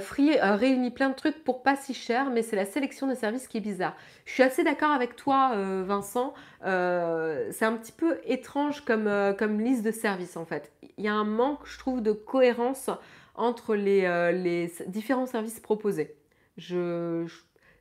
[0.00, 3.46] Free réunit plein de trucs pour pas si cher, mais c'est la sélection des services
[3.46, 3.94] qui est bizarre.
[4.24, 5.52] Je suis assez d'accord avec toi,
[5.84, 6.34] Vincent.
[6.62, 9.08] c'est un petit peu étrange comme,
[9.38, 10.72] comme liste de services en fait.
[10.98, 12.90] Il y a un manque, je trouve, de cohérence
[13.34, 16.16] entre les, les différents services proposés.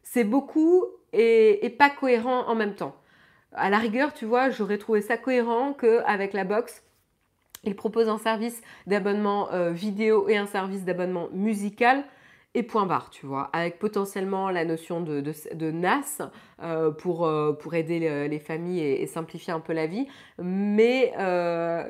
[0.04, 2.96] C'est beaucoup et, pas cohérent en même temps.
[3.54, 6.84] À la rigueur, tu vois, j'aurais trouvé ça cohérent qu'avec la box,
[7.64, 12.04] il propose un service d'abonnement euh, vidéo et un service d'abonnement musical
[12.64, 15.22] point barre, tu vois, avec potentiellement la notion de,
[15.72, 16.22] NAS
[16.62, 20.08] euh, pour, euh, pour aider les, familles et, simplifier un peu la vie.
[20.42, 21.14] Mais,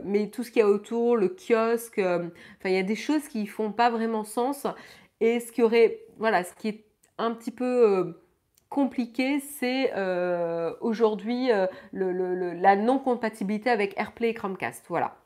[0.04, 2.30] mais tout ce qu'il y a autour, le kiosque, enfin,
[2.66, 4.68] il y a des choses qui ne font pas vraiment sens.
[5.20, 6.86] Et ce qui aurait, voilà, ce qui est
[7.18, 8.22] un petit peu
[8.70, 9.92] compliqué, c'est
[10.82, 11.50] aujourd'hui
[11.94, 14.86] la non-compatibilité avec AirPlay et Chromecast.
[14.90, 15.18] Voilà.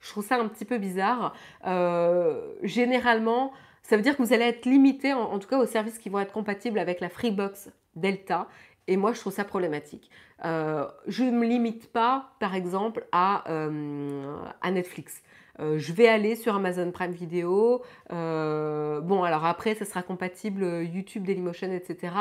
[0.00, 1.34] Je trouve ça un petit peu bizarre.
[1.66, 5.98] Euh, généralement, ça veut dire que vous allez être limité, en, tout cas, aux services
[5.98, 8.48] qui vont être compatibles avec la Freebox Delta.
[8.86, 10.10] Et moi, je trouve ça problématique.
[10.44, 15.22] Euh, je ne me limite pas, par exemple, à, euh, à Netflix.
[15.58, 17.82] je vais aller sur Amazon Prime Video.
[18.08, 22.14] bon, alors après, ça sera compatible YouTube, Dailymotion, etc.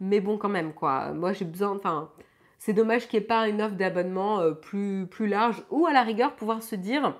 [0.00, 1.12] Mais bon, quand même, quoi.
[1.12, 1.76] Moi, j'ai besoin.
[1.76, 2.10] Enfin,
[2.64, 5.92] c'est dommage qu'il n'y ait pas une offre d'abonnement euh, plus, plus large ou à
[5.92, 7.14] la rigueur pouvoir se dire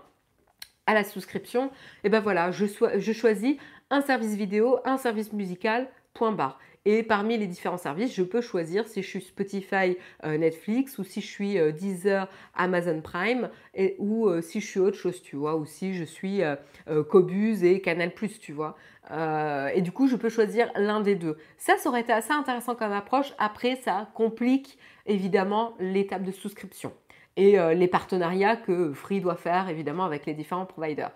[0.87, 1.71] à la souscription, et
[2.05, 2.65] eh ben voilà, je,
[2.97, 3.57] je choisis
[3.91, 6.59] un service vidéo, un service musical, point barre.
[6.87, 11.05] Et parmi les différents services, je peux choisir si je suis Spotify, euh, Netflix, ou
[11.05, 13.49] si je suis euh, Deezer, Amazon Prime,
[13.99, 16.43] ou si je suis autre chose, tu vois, ou si je suis
[17.09, 18.77] Cobus et Canal+, tu vois.
[19.75, 21.39] et du coup, je peux choisir l'un des deux.
[21.57, 23.33] Ça, ça aurait été assez intéressant comme approche.
[23.39, 26.93] Après, ça complique évidemment l'étape de souscription
[27.37, 31.11] et euh, les partenariats que Free doit faire évidemment avec les différents providers.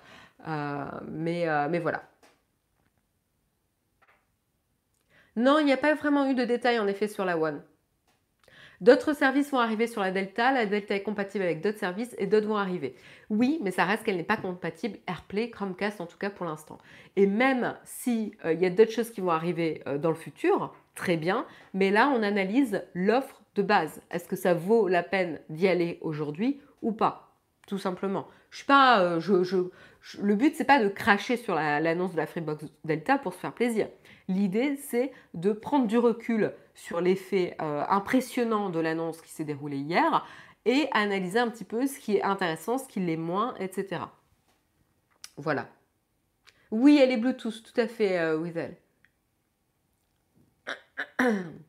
[0.47, 0.85] Euh,
[1.27, 2.03] euh, mais voilà.
[5.39, 7.63] Non, il n'y a pas vraiment eu de détails en effet sur la One.
[8.81, 12.27] D'autres services vont arriver sur la Delta, la Delta est compatible avec d'autres services et
[12.27, 12.97] d'autres vont arriver.
[13.31, 16.79] Oui, mais ça reste qu'elle n'est pas compatible AirPlay, Chromecast en tout cas pour l'instant.
[17.15, 21.17] Et même si il y a d'autres choses qui vont arriver dans le futur, très
[21.17, 24.03] bien, mais là on analyse l'offre de base.
[24.11, 27.33] Est-ce que ça vaut la peine d'y aller aujourd'hui ou pas
[27.69, 28.27] Tout simplement.
[28.51, 29.21] Je suis pas, euh,
[30.21, 33.53] le but c'est pas de cracher sur l'annonce de la Freebox Delta pour se faire
[33.53, 33.89] plaisir.
[34.29, 39.79] L'idée c'est de prendre du recul sur l'effet euh, impressionnant de l'annonce qui s'est déroulée
[39.79, 40.27] hier
[40.65, 44.03] et analyser un petit peu ce qui est intéressant, ce qui l'est moins, etc.
[45.37, 45.69] Voilà.
[46.71, 48.77] Oui, elle est Bluetooth, tout à fait, euh, Wizel.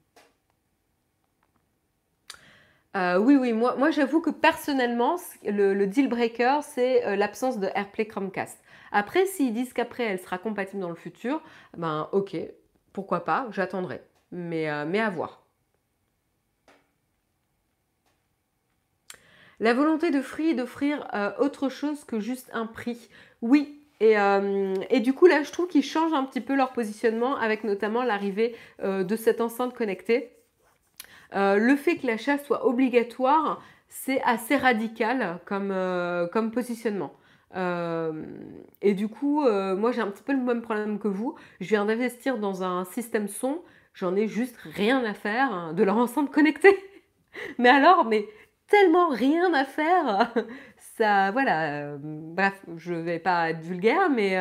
[3.00, 8.06] Euh, oui, oui, moi, j'avoue que personnellement, le, deal breaker, c'est euh, l'absence de AirPlay
[8.06, 8.60] Chromecast.
[8.92, 11.42] Après, s'ils disent qu'après, elle sera compatible dans le futur,
[11.78, 12.36] ben ok,
[12.92, 14.02] pourquoi pas, j'attendrai.
[14.32, 15.44] Mais, euh, mais à voir.
[19.62, 21.06] La volonté de Free d'offrir
[21.40, 23.10] autre chose que juste un prix.
[23.42, 24.16] Oui, et,
[25.02, 28.56] du coup, là, je trouve qu'ils changent un petit peu leur positionnement avec notamment l'arrivée
[28.82, 30.39] de cette enceinte connectée.
[31.36, 37.14] Euh, le fait que l'achat soit obligatoire, c'est assez radical comme, euh, positionnement.
[37.56, 38.26] Euh,
[38.82, 41.36] et du coup, moi j'ai un petit peu le même problème que vous.
[41.60, 43.62] Je viens d'investir dans un système son,
[43.94, 46.78] j'en ai juste rien à faire de leur ensemble connecté.
[47.58, 48.28] mais alors, mais
[48.68, 50.34] tellement rien à faire.
[50.98, 51.98] Ça, voilà.
[51.98, 54.38] bref, je vais pas être vulgaire, mais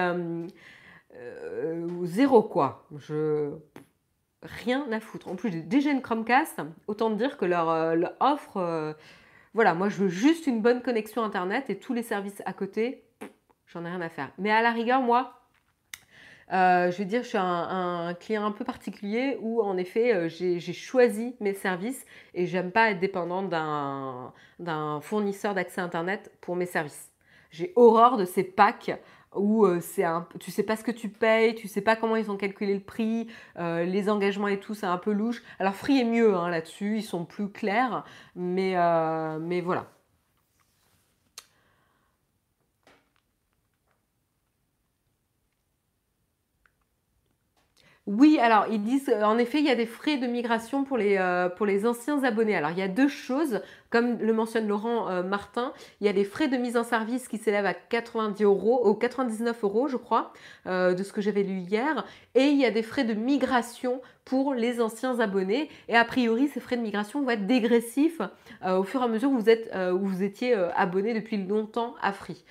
[2.05, 2.87] zéro quoi.
[2.96, 3.53] Je
[4.42, 5.29] rien à foutre.
[5.29, 8.92] En plus, j'ai déjà une Chromecast, autant dire que leur, euh, offre, euh,
[9.55, 13.05] voilà, moi je veux juste une bonne connexion Internet et tous les services à côté,
[13.66, 14.31] j'en ai rien à faire.
[14.38, 15.35] Mais à la rigueur, moi,
[16.53, 20.72] euh, je vais dire, je suis un, client un peu particulier où en effet, j'ai
[20.72, 27.11] choisi mes services et j'aime pas être dépendante d'un fournisseur d'accès Internet pour mes services.
[27.51, 28.92] J'ai horreur de ces packs
[29.38, 32.16] où euh, c'est un, tu sais pas ce que tu payes, tu sais pas comment
[32.16, 35.42] ils ont calculé le prix, euh, les engagements et tout, c'est un peu louche.
[35.59, 38.05] Alors Free est mieux hein, là-dessus, ils sont plus clairs,
[38.37, 39.87] mais, euh, mais voilà.
[48.07, 51.18] Oui, alors ils disent, en effet, il y a des frais de migration pour les,
[51.59, 52.57] pour les anciens abonnés.
[52.57, 53.61] Alors il y a deux choses.
[53.90, 57.27] Comme le mentionne Laurent euh, Martin, il y a des frais de mise en service
[57.27, 60.33] qui s'élèvent à 90 euros, ou 99 euros, je crois,
[60.66, 62.05] euh, de ce que j'avais lu hier.
[62.35, 65.70] Et il y a des frais de migration pour les anciens abonnés.
[65.88, 68.20] Et a priori, ces frais de migration vont être dégressifs
[68.62, 71.94] euh, au fur et à mesure où vous, êtes, où vous étiez abonné depuis longtemps
[72.03, 72.44] à Free.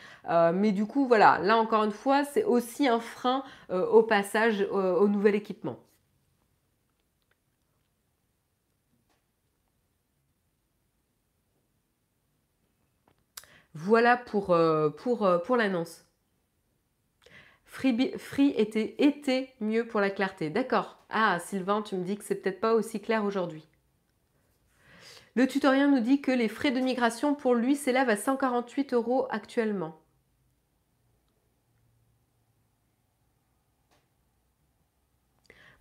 [0.54, 5.08] mais du coup, voilà, là encore une fois, c'est aussi un frein au passage au
[5.08, 5.78] nouvel équipement.
[13.80, 16.04] Voilà pour, euh, euh, pour l'annonce.
[17.64, 20.50] Free, était, mieux pour la clarté.
[20.50, 21.06] D'accord.
[21.10, 23.68] Ah, Sylvain, tu me dis que c'est peut-être pas aussi clair aujourd'hui.
[25.36, 29.28] Le tutoriel nous dit que les frais de migration pour lui s'élèvent à 148 euros
[29.30, 30.02] actuellement.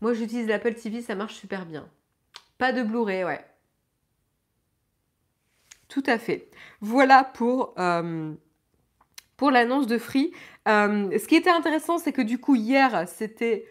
[0.03, 1.89] Moi, j'utilise l'Apple TV, ça marche super bien.
[2.59, 3.43] Pas de Blu-ray, ouais.
[5.89, 6.49] Tout à fait.
[6.81, 8.33] Voilà pour, euh,
[9.41, 10.33] l'annonce de Free.
[10.69, 13.67] Euh, ce qui était intéressant, c'est que du coup, hier, c'était...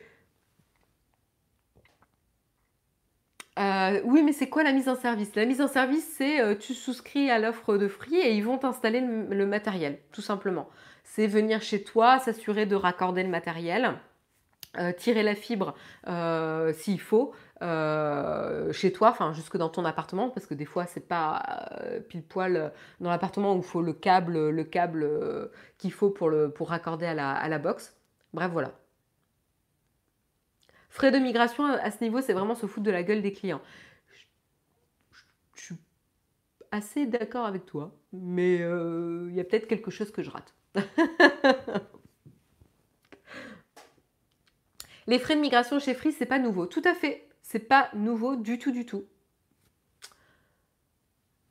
[3.57, 5.33] Euh, oui, mais c'est quoi la mise en service?
[5.35, 8.99] La mise en service, c'est tu souscris à l'offre de Free et ils vont t'installer
[8.99, 10.69] le, matériel, tout simplement.
[11.03, 13.93] C'est venir chez toi, s'assurer de raccorder le matériel,
[14.97, 15.73] tirer la fibre
[16.73, 21.07] s'il faut, euh, chez toi, enfin jusque dans ton appartement, parce que des fois c'est
[21.07, 25.09] pas euh, pile poil euh, dans l'appartement où il faut le câble, le câble
[25.77, 27.95] qu'il faut pour, le, pour raccorder à la, à la box.
[28.33, 28.73] Bref, voilà.
[30.89, 33.61] Frais de migration à ce niveau, c'est vraiment se foutre de la gueule des clients.
[35.55, 35.75] Je, suis
[36.71, 40.53] assez d'accord avec toi, mais il y a peut-être quelque chose que je rate.
[45.07, 46.65] Les frais de migration chez Free, c'est pas nouveau.
[46.65, 47.29] Tout à fait.
[47.47, 49.05] C'est pas nouveau du tout, du tout.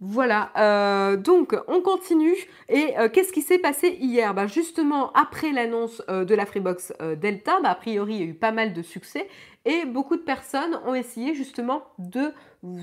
[0.00, 2.34] Voilà, euh, donc on continue.
[2.68, 4.34] Et euh, qu'est-ce qui s'est passé hier?
[4.34, 8.26] Bah, Justement, après l'annonce euh, de la Freebox Delta, bah, a priori il y a
[8.26, 9.28] eu pas mal de succès
[9.64, 12.32] et beaucoup de personnes ont essayé justement de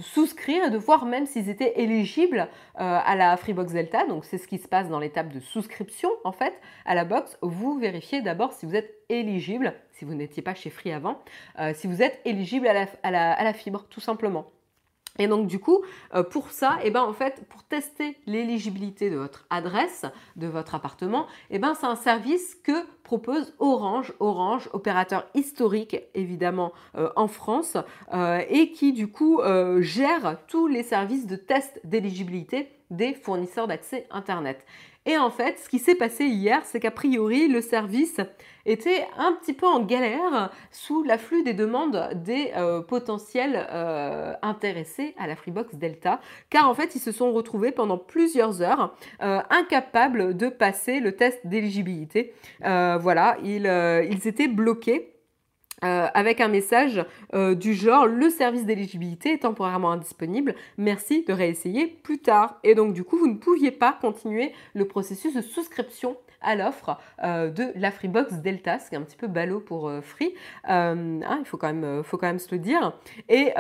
[0.02, 4.06] souscrire et de voir même s'ils étaient éligibles à la Freebox Delta.
[4.06, 6.54] Donc c'est ce qui se passe dans l'étape de souscription en fait
[6.86, 7.38] à la box.
[7.41, 11.19] Vous vérifiez d'abord si vous êtes éligible, si vous n'étiez pas chez Free avant,
[11.73, 14.46] si vous êtes éligible à la fibre tout simplement.
[15.20, 15.82] Et donc du coup,
[16.16, 20.06] euh, pour ça, et eh ben, en fait, pour tester l'éligibilité de votre adresse,
[20.36, 26.72] de votre appartement, eh ben, c'est un service que propose Orange, Orange, opérateur historique évidemment
[26.98, 27.76] euh, en France,
[28.14, 29.42] euh, et qui du coup
[29.80, 34.66] gère tous les services de test d'éligibilité des fournisseurs d'accès Internet.
[35.08, 38.21] Et en fait, ce qui s'est passé hier, c'est qu'a priori, le service
[38.67, 45.15] était un petit peu en galère sous l'afflux des demandes des euh, potentiels euh, intéressés
[45.17, 46.19] à la Freebox Delta,
[46.52, 51.15] car en fait, ils se sont retrouvés pendant plusieurs heures euh, incapables de passer le
[51.15, 52.33] test d'éligibilité.
[52.60, 53.65] voilà, ils,
[54.12, 55.11] ils étaient bloqués
[55.84, 57.04] euh, avec un message
[57.34, 62.60] euh, du genre le service d'éligibilité est temporairement indisponible, merci de réessayer plus tard.
[62.63, 66.98] Et donc du coup, vous ne pouviez pas continuer le processus de souscription à l'offre
[67.23, 70.34] euh, de la Freebox Delta, ce qui est un petit peu ballot pour Free,
[70.65, 72.94] hein, il faut quand, même, faut quand même se le dire.
[73.29, 73.54] Et,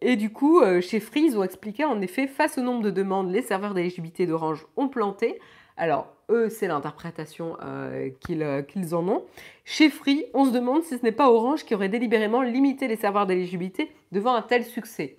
[0.00, 3.30] et du coup, chez Free, ils ont expliqué en effet, face au nombre de demandes,
[3.30, 5.40] les serveurs d'éligibilité d'Orange ont planté.
[5.76, 6.14] Alors,
[6.48, 9.24] c'est l'interprétation euh, euh, qu'ils en ont.
[9.64, 12.96] Chez Free, on se demande si ce n'est pas Orange qui aurait délibérément limité les
[12.96, 15.18] serveurs d'éligibilité devant un tel succès.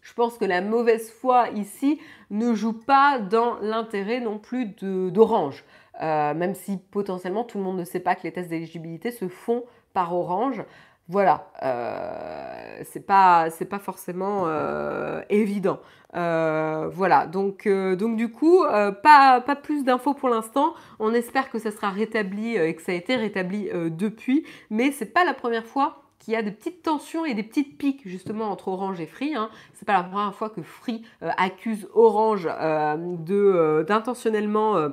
[0.00, 2.00] Je pense que la mauvaise foi ici
[2.30, 5.64] ne joue pas dans l'intérêt non plus d'Orange,
[6.00, 9.28] euh, même si potentiellement tout le monde ne sait pas que les tests d'éligibilité se
[9.28, 10.64] font par Orange.
[11.08, 15.80] Voilà, euh, c'est pas, pas forcément euh, évident.
[16.14, 18.62] Euh, voilà, donc, euh, donc du coup,
[19.02, 20.74] pas, pas plus d'infos pour l'instant.
[20.98, 25.12] On espère que ça sera rétabli et que ça a été rétabli depuis, mais c'est
[25.12, 28.50] pas la première fois qu'il y a des petites tensions et des petites piques justement
[28.50, 29.34] entre Orange et Free.
[29.34, 29.48] Hein.
[29.72, 34.90] C'est pas la première fois que Free accuse Orange de d'intentionnellement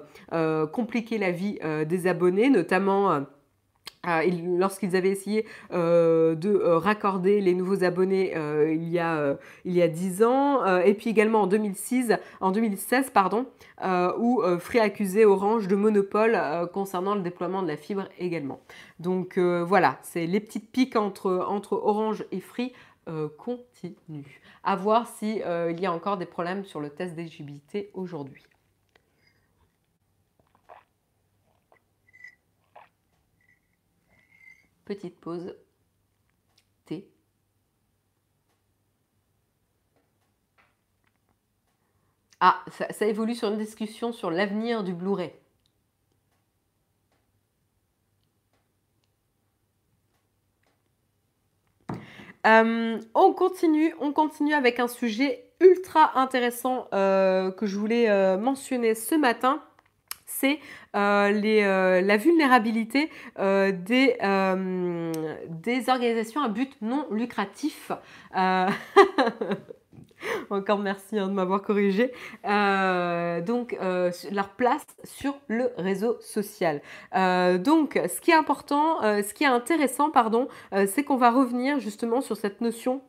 [0.71, 3.25] compliquer la vie des abonnés, notamment
[4.57, 9.73] lorsqu'ils avaient essayé euh, de euh, raccorder les nouveaux abonnés euh, il, y a, il
[9.73, 13.45] y a 10 ans, et puis également en 2006, en 2016, pardon,
[14.19, 16.39] où Free accusait Orange de monopole
[16.73, 18.59] concernant le déploiement de la fibre également.
[18.99, 22.73] Donc voilà, c'est les petites piques entre, Orange et Free
[23.37, 24.39] continuent.
[24.63, 28.43] À voir s'il il y a encore des problèmes sur le test d'éligibilité aujourd'hui.
[34.85, 35.55] Petite pause.
[36.85, 37.09] Thé.
[42.39, 45.33] Ah, ça, évolue sur une discussion sur l'avenir du Blu-ray.
[52.45, 58.37] Euh, on continue, on continue avec un sujet ultra intéressant euh, que je voulais euh,
[58.37, 59.63] mentionner ce matin
[60.39, 60.59] c'est
[60.95, 63.09] euh, euh, la vulnérabilité
[63.39, 64.15] euh, des,
[65.89, 67.91] organisations à but non lucratif.
[70.49, 72.11] Encore merci hein, de m'avoir corrigé.
[72.43, 73.77] donc,
[74.31, 76.81] leur place sur le réseau social.
[77.13, 80.47] donc, ce qui est important, ce qui est intéressant, pardon,
[80.87, 83.01] c'est qu'on va revenir justement sur cette notion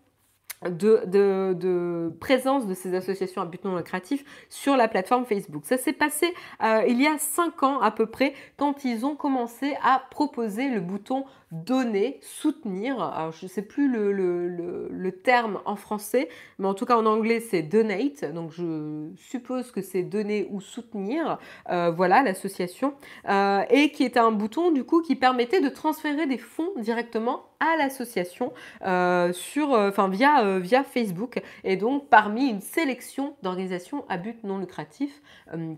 [0.71, 5.64] de, présence de ces associations à but non lucratif sur la plateforme Facebook.
[5.64, 9.17] Ça s'est passé euh, il y a cinq ans à peu près quand ils ont
[9.17, 13.01] commencé à proposer le bouton donner, soutenir.
[13.01, 16.28] Alors, je ne sais plus le, terme en français,
[16.59, 18.24] mais en tout cas en anglais c'est donate.
[18.32, 21.38] Donc je suppose que c'est donner ou soutenir.
[21.70, 22.94] Euh, voilà l'association.
[23.28, 27.44] Euh, et qui était un bouton du coup qui permettait de transférer des fonds directement
[27.59, 28.53] à l'association
[28.84, 29.76] euh, sur,
[30.11, 31.40] via, via Facebook.
[31.64, 35.22] Et donc parmi une sélection d'organisations à but non lucratif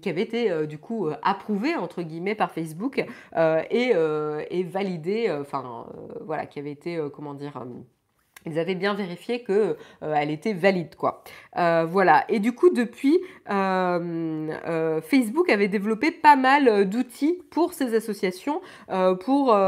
[0.01, 3.05] qui avait été du coup approuvée entre guillemets par Facebook
[3.37, 3.93] et,
[4.51, 5.43] et validée.
[5.67, 7.65] Euh, voilà, qui avait été, euh, comment dire, euh,
[8.47, 11.25] ils avaient bien vérifié qu'elle elle était valide quoi.
[11.55, 12.25] voilà.
[12.29, 18.61] Et du coup depuis, Facebook avait développé pas mal d'outils pour ces associations
[19.21, 19.59] pour,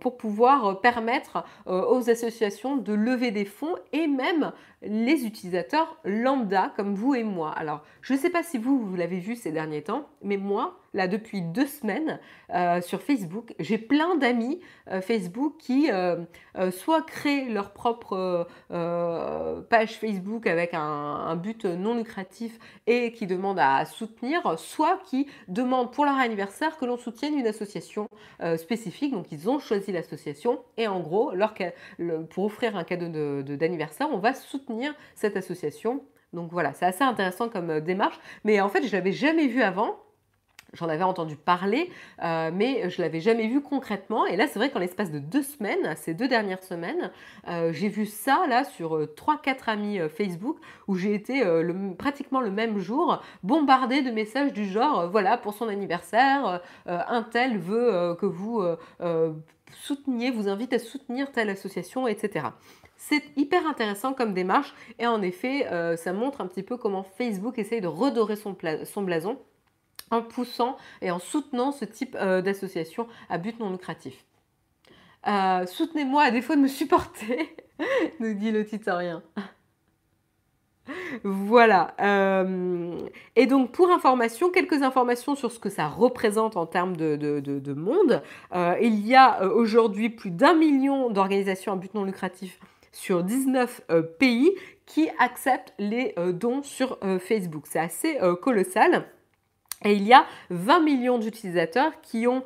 [0.00, 4.52] pour pouvoir permettre aux associations de lever des fonds et même
[4.82, 7.50] les utilisateurs lambda comme vous et moi.
[7.52, 10.78] Alors, je ne sais pas si vous, vous l'avez vu ces derniers temps, mais moi,
[10.92, 12.18] là, depuis deux semaines,
[12.54, 14.60] euh, sur Facebook, j'ai plein d'amis
[14.90, 16.16] euh, Facebook qui euh,
[16.70, 23.84] soit créent leur propre page Facebook avec un, but non lucratif et qui demandent à
[23.84, 28.08] soutenir, soit qui demandent pour leur anniversaire que l'on soutienne une association
[28.56, 29.12] spécifique.
[29.12, 31.54] Donc, ils ont choisi l'association et en gros, leur,
[32.30, 33.08] pour offrir un cadeau
[33.42, 34.65] d'anniversaire, on va soutenir
[35.14, 36.02] cette association.
[36.32, 38.18] Donc voilà, c'est assez intéressant comme euh, démarche.
[38.44, 39.96] Mais en fait, je l'avais jamais vu avant.
[40.72, 41.90] J'en avais entendu parler,
[42.22, 44.26] euh, mais je l'avais jamais vu concrètement.
[44.26, 47.12] Et là, c'est vrai qu'en l'espace de deux semaines, ces deux dernières semaines,
[47.48, 51.42] euh, j'ai vu ça là sur trois, quatre amis Facebook où j'ai été
[51.96, 57.58] pratiquement le même jour bombardée de messages du genre voilà pour son anniversaire, un tel
[57.58, 58.60] veut que vous
[59.82, 62.46] souteniez, vous invite à soutenir telle association, etc.
[62.96, 65.66] C'est hyper intéressant comme démarche et en effet,
[65.96, 69.38] ça montre un petit peu comment Facebook essaye de redorer son, son blason
[70.10, 74.24] en poussant et en soutenant ce type d'association à but non lucratif.
[75.24, 77.54] Soutenez-moi à défaut de me supporter,
[78.20, 79.22] nous dit le tutorien.
[81.24, 81.94] Voilà.
[82.00, 82.98] Euh,
[83.34, 88.22] et donc, pour information, quelques informations sur ce que ça représente en termes de, monde.
[88.54, 92.58] Euh, il y a euh, aujourd'hui plus d'un million d'organisations à but non lucratif
[92.92, 93.82] sur 19
[94.18, 94.52] pays
[94.86, 97.64] qui acceptent les dons sur Facebook.
[97.68, 99.04] C'est assez colossal.
[99.84, 102.42] Et il y a 20 millions d'utilisateurs qui ont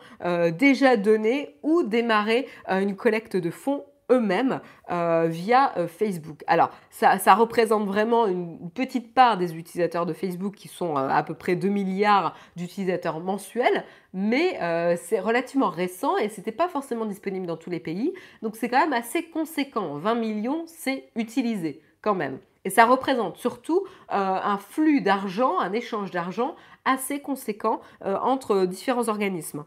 [0.59, 6.43] déjà donné ou démarré une collecte de fonds eux-mêmes euh, via euh, Facebook.
[6.47, 11.23] Alors, ça, représente vraiment une petite part des utilisateurs de Facebook qui sont euh, à
[11.23, 14.59] peu près 2 milliards d'utilisateurs mensuels, mais
[15.01, 18.13] c'est relativement récent et ce n'était pas forcément disponible dans tous les pays.
[18.43, 19.95] Donc, c'est quand même assez conséquent.
[19.95, 22.39] 20 millions, c'est utilisé quand même.
[22.65, 29.65] Et ça représente surtout un flux d'argent, un échange d'argent assez conséquent entre différents organismes.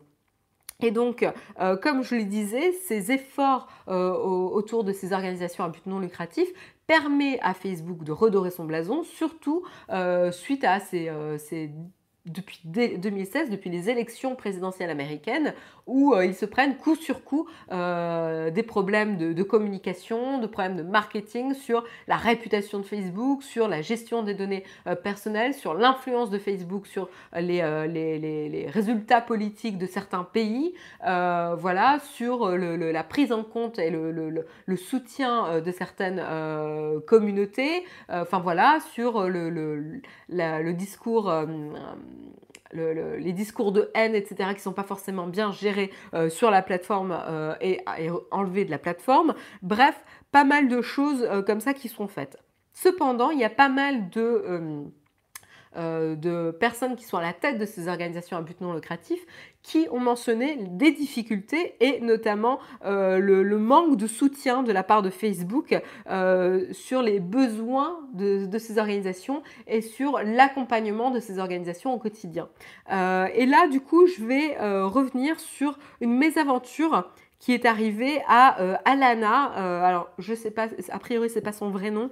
[0.82, 1.26] Et donc,
[1.59, 5.99] euh, comme je le disais, ces efforts euh, autour de ces organisations à but non
[5.99, 6.47] lucratif
[6.88, 11.09] permettent à Facebook de redorer son blason, surtout euh, suite à ces
[12.26, 15.53] depuis 2016, depuis les élections présidentielles américaines,
[15.88, 20.78] où euh, ils se prennent coup sur coup euh, des problèmes de, communication, de problèmes
[20.78, 25.74] de marketing sur la réputation de Facebook, sur la gestion des données euh, personnelles, sur
[25.74, 33.32] l'influence de Facebook sur les, les, résultats politiques de certains pays, voilà, sur la prise
[33.32, 36.24] en compte et le, soutien de certaines
[37.05, 40.01] communautés, enfin voilà, sur le,
[40.74, 41.32] discours
[42.74, 46.61] les discours de haine, etc., qui ne sont pas forcément bien gérés euh, sur la
[46.61, 47.80] plateforme euh, et,
[48.32, 49.36] enlevés de la plateforme.
[49.61, 52.38] Bref, pas mal de choses euh, comme ça qui sont faites.
[52.74, 54.89] Cependant, il y a pas mal de
[55.76, 59.19] euh, de personnes qui sont à la tête de ces organisations à but non lucratif
[59.63, 65.01] qui ont mentionné des difficultés et notamment euh, le, manque de soutien de la part
[65.01, 65.76] de Facebook
[66.09, 72.49] euh, sur les besoins de, ces organisations et sur l'accompagnement de ces organisations au quotidien.
[72.89, 77.09] et là, du coup, je vais revenir sur une mésaventure
[77.39, 79.86] qui est arrivée à Alana.
[79.86, 82.11] alors, je sais pas, a priori, c'est pas son vrai nom.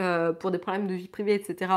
[0.00, 1.72] Euh, pour des problèmes de vie privée, etc.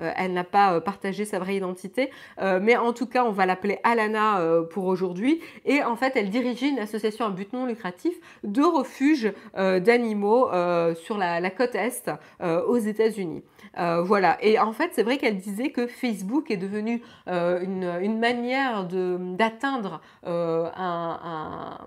[0.00, 2.10] Euh, elle n'a pas euh, partagé sa vraie identité.
[2.40, 5.40] mais en tout cas, on va l'appeler Alana pour aujourd'hui.
[5.64, 8.14] Et en fait, elle dirigeait une association à but non lucratif
[8.44, 10.48] de refuge d'animaux
[10.94, 12.10] sur la, côte Est
[12.42, 13.42] aux États-Unis.
[13.74, 14.38] voilà.
[14.42, 21.78] Et en fait, c'est vrai qu'elle disait que Facebook est devenu une, manière d'atteindre un,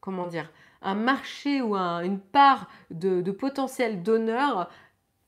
[0.00, 0.50] Comment dire
[0.84, 4.68] un marché ou une part de, potentiel donneur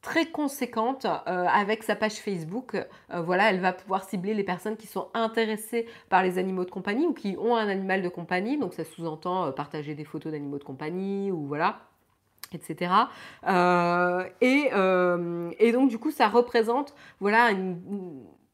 [0.02, 2.76] très conséquente euh, avec sa page Facebook.
[2.76, 6.70] Euh, voilà, elle va pouvoir cibler les personnes qui sont intéressées par les animaux de
[6.70, 8.56] compagnie ou qui ont un animal de compagnie.
[8.56, 11.80] Donc ça sous-entend euh, partager des photos d'animaux de compagnie ou voilà
[12.52, 12.92] etc.
[14.40, 14.70] et,
[15.58, 17.76] et, donc du coup ça représente voilà une,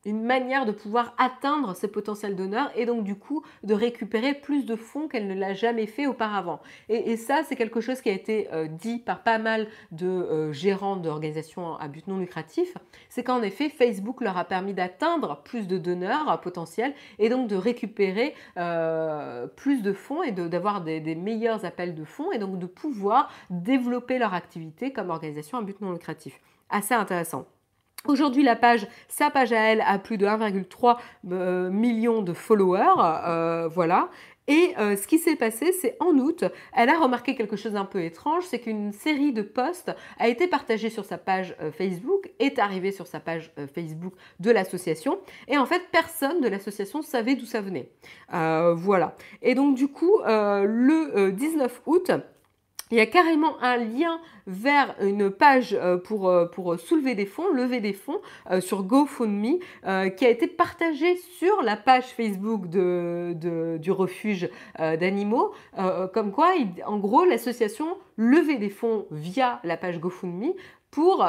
[0.04, 4.64] une manière de pouvoir atteindre ses potentiels donneurs et donc du coup de récupérer plus
[4.64, 6.60] de fonds qu'elle ne l'a jamais fait auparavant.
[6.88, 10.52] Et, ça, c'est quelque chose qui a été euh, dit par pas mal de euh,
[10.52, 12.74] gérants d'organisations à but non lucratif,
[13.08, 17.56] c'est qu'en effet, Facebook leur a permis d'atteindre plus de donneurs potentiels et donc de
[17.56, 22.58] récupérer euh, plus de fonds et d'avoir des, des meilleurs appels de fonds et donc
[22.58, 26.40] de pouvoir développer leur activité comme organisation à but non lucratif.
[26.70, 27.46] Assez intéressant.
[28.08, 30.96] Aujourd'hui, la page, sa page à elle, a plus de 1,3
[31.30, 32.94] euh, million de followers.
[32.98, 34.08] Euh, voilà.
[34.48, 36.42] Et euh, ce qui s'est passé, c'est en août,
[36.74, 40.48] elle a remarqué quelque chose d'un peu étrange, c'est qu'une série de posts a été
[40.48, 45.64] partagée sur sa page Facebook, est arrivée sur sa page Facebook de l'association, et en
[45.64, 47.88] fait, personne de l'association savait d'où ça venait.
[48.32, 49.14] voilà.
[49.42, 52.10] Et donc, du coup, le 19 août,
[52.92, 57.24] il y a carrément un lien vers une page euh, pour, euh, pour soulever des
[57.24, 58.20] fonds, lever des fonds
[58.50, 59.58] euh, sur GoFundMe
[60.16, 63.34] qui a été partagé sur la page Facebook de,
[63.80, 65.52] du refuge d'animaux.
[66.12, 66.52] comme quoi,
[66.86, 70.52] en gros, l'association levait des fonds via la page GoFundMe
[70.92, 71.26] pour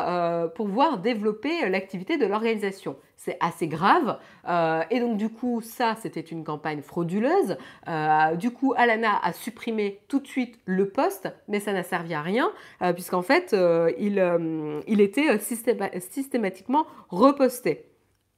[0.56, 4.20] pouvoir développer l'activité de l'organisation c'est assez grave.
[4.48, 7.58] Euh, et donc du coup, ça, c'était une campagne frauduleuse.
[7.88, 12.14] Euh, du coup, Alana a supprimé tout de suite le poste, mais ça n'a servi
[12.14, 12.52] à rien,
[12.82, 13.56] euh, puisqu'en fait,
[13.98, 17.86] il, il, était systématiquement reposté.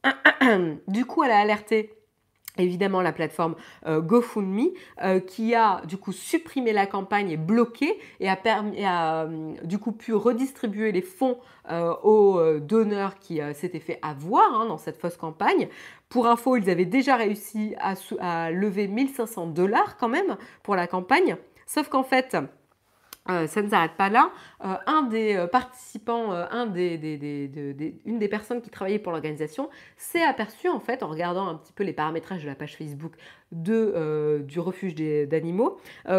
[0.87, 1.94] du coup, elle a alerté
[2.57, 4.69] évidemment la plateforme euh, GoFundMe
[5.03, 9.77] euh, qui a du coup supprimé la campagne et bloqué et a, permis, euh, du
[9.77, 11.37] coup pu redistribuer les fonds
[12.03, 15.67] aux donneurs qui s'étaient fait avoir hein, dans cette fausse campagne.
[16.09, 20.85] Pour info, ils avaient déjà réussi à, à lever 1500 dollars quand même pour la
[20.85, 21.37] campagne.
[21.65, 22.37] Sauf qu'en fait,
[23.29, 24.31] euh, ça ne s'arrête pas là.
[24.63, 30.69] Euh, un des euh, participants, des, une des personnes qui travaillait pour l'organisation s'est aperçu
[30.69, 33.13] en fait en regardant un petit peu les paramétrages de la page Facebook
[33.51, 35.77] de, du refuge d'animaux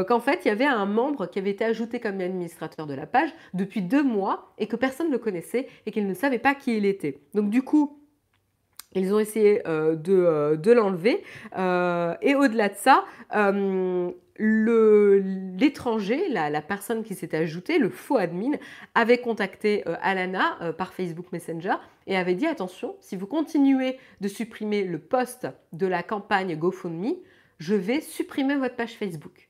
[0.09, 3.07] qu'en fait il y avait un membre qui avait été ajouté comme administrateur de la
[3.07, 6.55] page depuis deux mois et que personne ne le connaissait et qu'il ne savait pas
[6.55, 7.21] qui il était.
[7.35, 7.96] Donc du coup
[8.95, 11.23] ils ont essayé de, de l'enlever
[11.57, 13.05] et au-delà de ça
[14.39, 18.53] l'étranger, la, personne qui s'était ajoutée, le faux admin,
[18.95, 21.75] avait contacté euh, Alana euh, par Facebook Messenger
[22.07, 27.15] et avait dit attention, si vous continuez de supprimer le post de la campagne GoFundMe,
[27.59, 29.49] je vais supprimer votre page Facebook.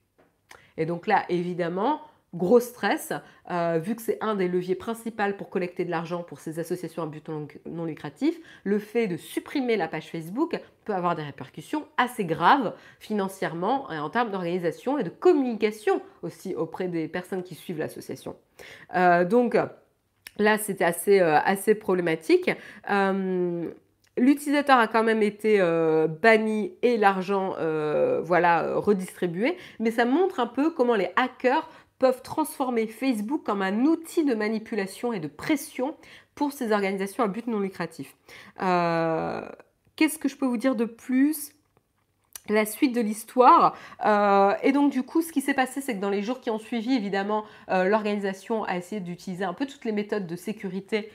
[0.76, 2.01] Et donc là, évidemment,
[2.37, 3.12] gros stress,
[3.51, 7.03] euh, vu que c'est un des leviers principaux pour collecter de l'argent pour ces associations
[7.03, 7.28] à but
[7.66, 12.74] non lucratif, le fait de supprimer la page Facebook peut avoir des répercussions assez graves
[13.01, 18.37] financièrement et en termes d'organisation et de communication aussi auprès des personnes qui suivent l'association.
[18.95, 19.57] Euh, donc
[20.39, 22.51] là, c'était assez, euh, assez problématique.
[24.18, 25.59] L'utilisateur a quand même été
[26.22, 27.55] banni et l'argent
[28.22, 31.68] voilà, redistribué, mais ça montre un peu comment les hackers
[31.99, 35.97] peuvent transformer Facebook comme un outil de manipulation et de pression
[36.34, 38.14] pour ces organisations à but non lucratif.
[38.62, 39.49] Euh,
[39.97, 41.53] qu'est-ce que je peux vous dire de plus?
[42.49, 43.76] La suite de l'histoire.
[44.05, 46.51] Euh, et donc du coup, ce qui s'est passé, c'est que dans les jours qui
[46.51, 51.11] ont suivi, évidemment, euh, l'organisation a essayé d'utiliser un peu toutes les méthodes de sécurité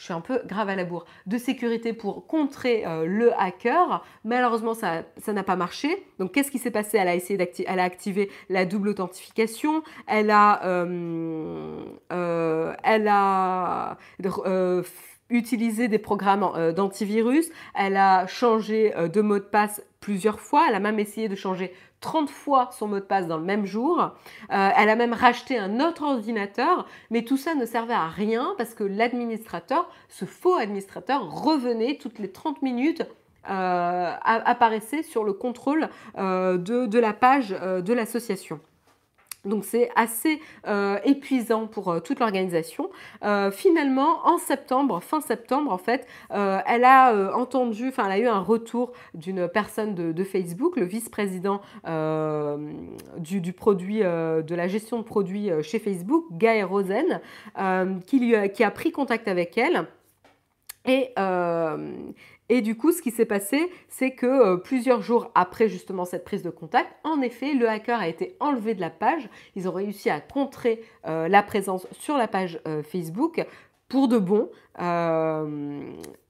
[0.00, 4.02] je suis un peu grave à la bourre, de sécurité pour contrer euh, le hacker.
[4.24, 6.06] Malheureusement, ça n'a pas marché.
[6.18, 6.96] Donc, qu'est-ce qui s'est passé?
[6.96, 9.82] Elle a essayé d'activer, activé la double authentification.
[10.06, 11.84] Elle a, euh,
[12.14, 13.98] euh, elle a
[15.28, 17.50] utilisé des programmes d'antivirus.
[17.74, 20.64] Elle a changé de mot de passe plusieurs fois.
[20.66, 23.66] Elle a même essayé de changer 30 fois son mot de passe dans le même
[23.66, 24.00] jour.
[24.00, 28.54] Euh, elle a même racheté un autre ordinateur, mais tout ça ne servait à rien
[28.56, 33.02] parce que l'administrateur, ce faux administrateur, revenait toutes les 30 minutes
[33.48, 35.88] euh, apparaissait sur le contrôle
[36.18, 38.60] euh, de, la page de l'association.
[39.44, 42.90] Donc c'est assez euh, épuisant pour euh, toute l'organisation.
[43.24, 48.26] Euh, finalement, en septembre, fin septembre en fait, elle a entendu, enfin elle a eu
[48.26, 51.60] un retour d'une personne de, Facebook, le vice-président
[53.18, 57.20] du, produit, de la gestion de produits chez Facebook, Guy Rosen,
[58.06, 59.86] qui, qui a pris contact avec elle.
[60.86, 61.12] Et,
[62.50, 66.24] et du coup, ce qui s'est passé, c'est que euh, plusieurs jours après justement cette
[66.24, 69.28] prise de contact, en effet, le hacker a été enlevé de la page.
[69.54, 73.46] Ils ont réussi à contrer euh, la présence sur la page euh, Facebook
[73.90, 74.48] pour de bon.
[74.80, 75.80] Euh,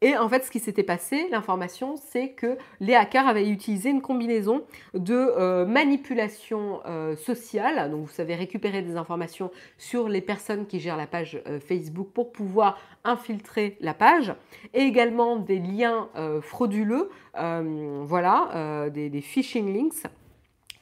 [0.00, 4.00] et en fait, ce qui s'était passé, l'information, c'est que les hackers avaient utilisé une
[4.00, 10.66] combinaison de euh, manipulation euh, sociale, donc vous savez récupérer des informations sur les personnes
[10.66, 14.34] qui gèrent la page Facebook pour pouvoir infiltrer la page,
[14.74, 16.08] et également des liens
[16.40, 20.06] frauduleux, voilà, des, des, phishing links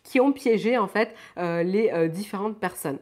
[0.04, 2.98] qui ont piégé en fait les différentes personnes.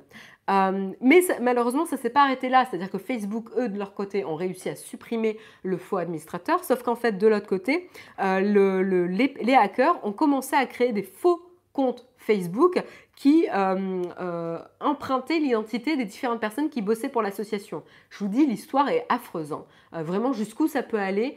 [0.49, 2.65] Euh, mais malheureusement, ça ne s'est pas arrêté là.
[2.69, 6.65] C'est-à-dire que Facebook, eux, de leur côté, ont réussi à supprimer le faux administrateur.
[6.65, 7.89] Sauf qu'en fait, de l'autre côté,
[8.21, 11.43] euh, les, hackers ont commencé à créer des faux
[11.73, 12.83] comptes Facebook
[13.17, 17.83] qui euh, empruntaient l'identité des différentes personnes qui bossaient pour l'association.
[18.11, 19.55] Je vous dis, l'histoire est affreuse.
[19.93, 21.37] vraiment, jusqu'où ça peut aller,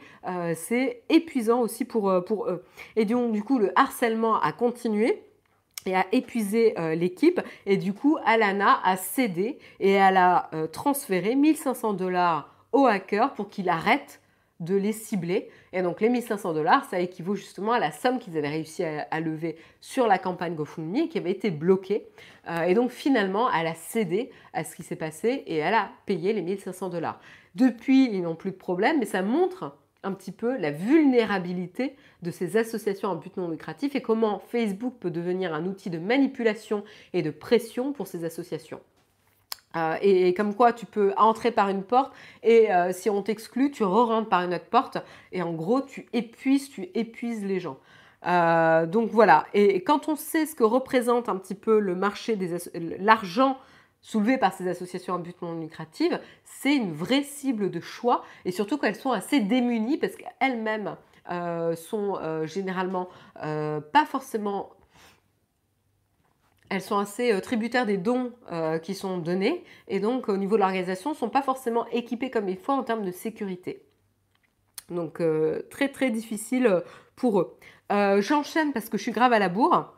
[0.54, 2.64] c'est épuisant aussi pour, pour eux.
[2.96, 5.22] Et donc, du coup, le harcèlement a continué
[5.86, 7.40] et a épuisé euh, l'équipe.
[7.66, 13.34] Et du coup, Alana a cédé et elle a euh, transféré 1500 dollars au hacker
[13.34, 14.20] pour qu'il arrête
[14.60, 15.48] de les cibler.
[15.72, 19.20] Et donc les 1500 dollars, ça équivaut justement à la somme qu'ils avaient réussi à,
[19.20, 22.06] lever sur la campagne GoFundMe qui avait été bloquée.
[22.48, 25.90] Euh, et donc finalement, elle a cédé à ce qui s'est passé et elle a
[26.04, 27.20] payé les 1500 dollars.
[27.54, 32.30] Depuis, ils n'ont plus de problème, mais ça montre un petit peu la vulnérabilité de
[32.30, 36.84] ces associations à but non lucratif et comment Facebook peut devenir un outil de manipulation
[37.12, 38.80] et de pression pour ces associations.
[39.76, 43.70] Euh, et, comme quoi tu peux entrer par une porte et euh, si on t'exclut,
[43.70, 44.98] tu re-rentres par une autre porte
[45.30, 47.78] et en gros tu épuises, tu épuises les gens.
[48.26, 52.36] Euh, donc voilà, et quand on sait ce que représente un petit peu le marché
[52.36, 52.56] des
[52.98, 53.58] l'argent
[54.00, 56.12] soulevées par ces associations à but non lucratif,
[56.44, 60.96] c'est une vraie cible de choix et surtout qu'elles sont assez démunies parce qu'elles-mêmes
[61.76, 64.70] sont généralement pas forcément
[66.70, 68.32] elles sont assez tributaires des dons
[68.82, 72.48] qui sont donnés et donc au niveau de l'organisation ne sont pas forcément équipées comme
[72.48, 73.84] il faut en termes de sécurité.
[74.88, 75.22] Donc
[75.68, 76.82] très très difficile
[77.16, 77.58] pour eux.
[78.20, 79.94] J'enchaîne parce que je suis grave à la bourre.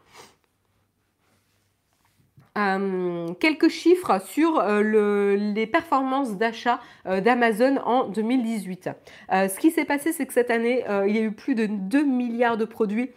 [2.58, 8.90] Euh, quelques chiffres sur euh, les performances d'achat euh, d'Amazon en 2018.
[9.30, 12.04] ce qui s'est passé, c'est que cette année, il y a eu plus de 2
[12.04, 13.10] milliards de produits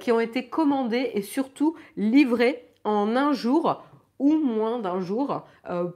[0.00, 3.82] qui ont été commandés et surtout livrés en un jour
[4.18, 5.44] ou moins d'un jour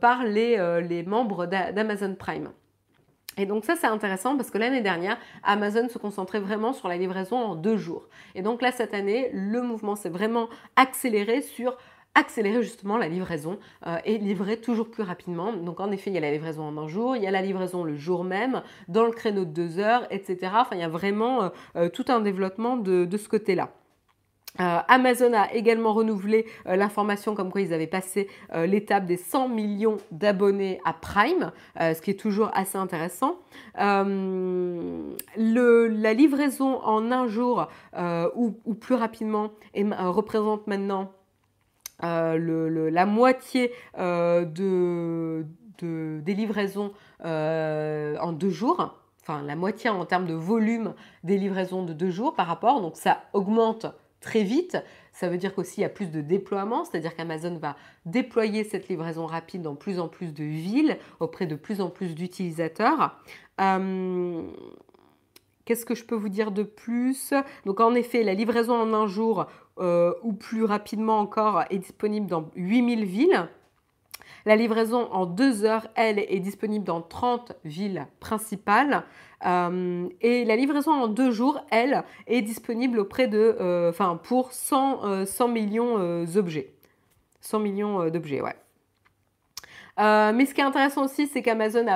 [0.01, 2.51] par les, les membres d'Amazon Prime.
[3.39, 6.97] Et donc ça c'est intéressant parce que l'année dernière, Amazon se concentrait vraiment sur la
[6.97, 8.09] livraison en deux jours.
[8.35, 11.77] Et donc là cette année, le mouvement s'est vraiment accéléré sur
[12.17, 15.53] accélérer justement la livraison euh, et livrer toujours plus rapidement.
[15.53, 17.43] Donc en effet, il y a la livraison en un jour, il y a la
[17.43, 20.39] livraison le jour même, dans le créneau de deux heures, etc.
[20.55, 23.71] Enfin, il y a vraiment euh, euh, tout un développement de, ce côté-là.
[24.59, 30.81] Amazon a également renouvelé l'information comme quoi ils avaient passé l'étape des 100 millions d'abonnés
[30.87, 33.37] à Prime, ce qui est toujours assez intéressant.
[33.75, 34.05] La
[35.37, 37.69] livraison en un jour
[38.35, 41.12] ou, ou, plus rapidement représente maintenant
[42.03, 45.47] euh, la moitié euh, de,
[45.81, 46.93] des livraisons
[47.25, 50.95] euh, en deux jours, enfin la moitié en termes de volume
[51.25, 53.87] des livraisons de deux jours par rapport, donc ça augmente
[54.21, 54.77] très vite.
[55.13, 58.89] Ça veut dire qu'aussi il y a plus de déploiement, c'est-à-dire qu'Amazon va déployer cette
[58.89, 63.17] livraison rapide dans plus en plus de villes, auprès de plus en plus d'utilisateurs.
[65.67, 67.35] Qu'est-ce que je peux vous dire de plus?
[67.65, 69.47] Donc en effet, la livraison en un jour
[69.79, 73.49] euh, ou plus rapidement encore est disponible dans 8000 villes.
[74.45, 79.05] La livraison en deux heures, elle, est disponible dans 30 villes principales.
[79.45, 85.27] Euh, et la livraison en deux jours, elle, est disponible auprès de, euh, pour 100,
[85.27, 86.72] 100 millions d'objets.
[87.41, 88.57] 100 millions d'objets, ouais.
[89.99, 91.87] Euh, mais ce qui est intéressant aussi, c'est qu'Amazon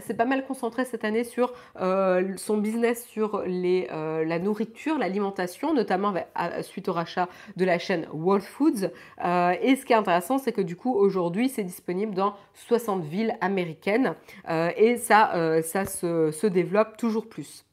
[0.00, 5.74] s'est pas mal concentré cette année sur euh, son business sur euh, la nourriture, l'alimentation,
[5.74, 6.14] notamment
[6.62, 8.90] suite au rachat de la chaîne Whole Foods.
[9.18, 13.36] et ce qui est intéressant, c'est que du coup, aujourd'hui, c'est disponible dans 60 villes
[13.40, 14.14] américaines
[14.48, 17.64] et ça, ça se, développe toujours plus.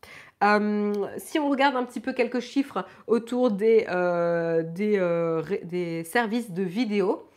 [1.18, 3.86] si on regarde un petit peu quelques chiffres autour des,
[4.76, 7.28] des services de vidéo,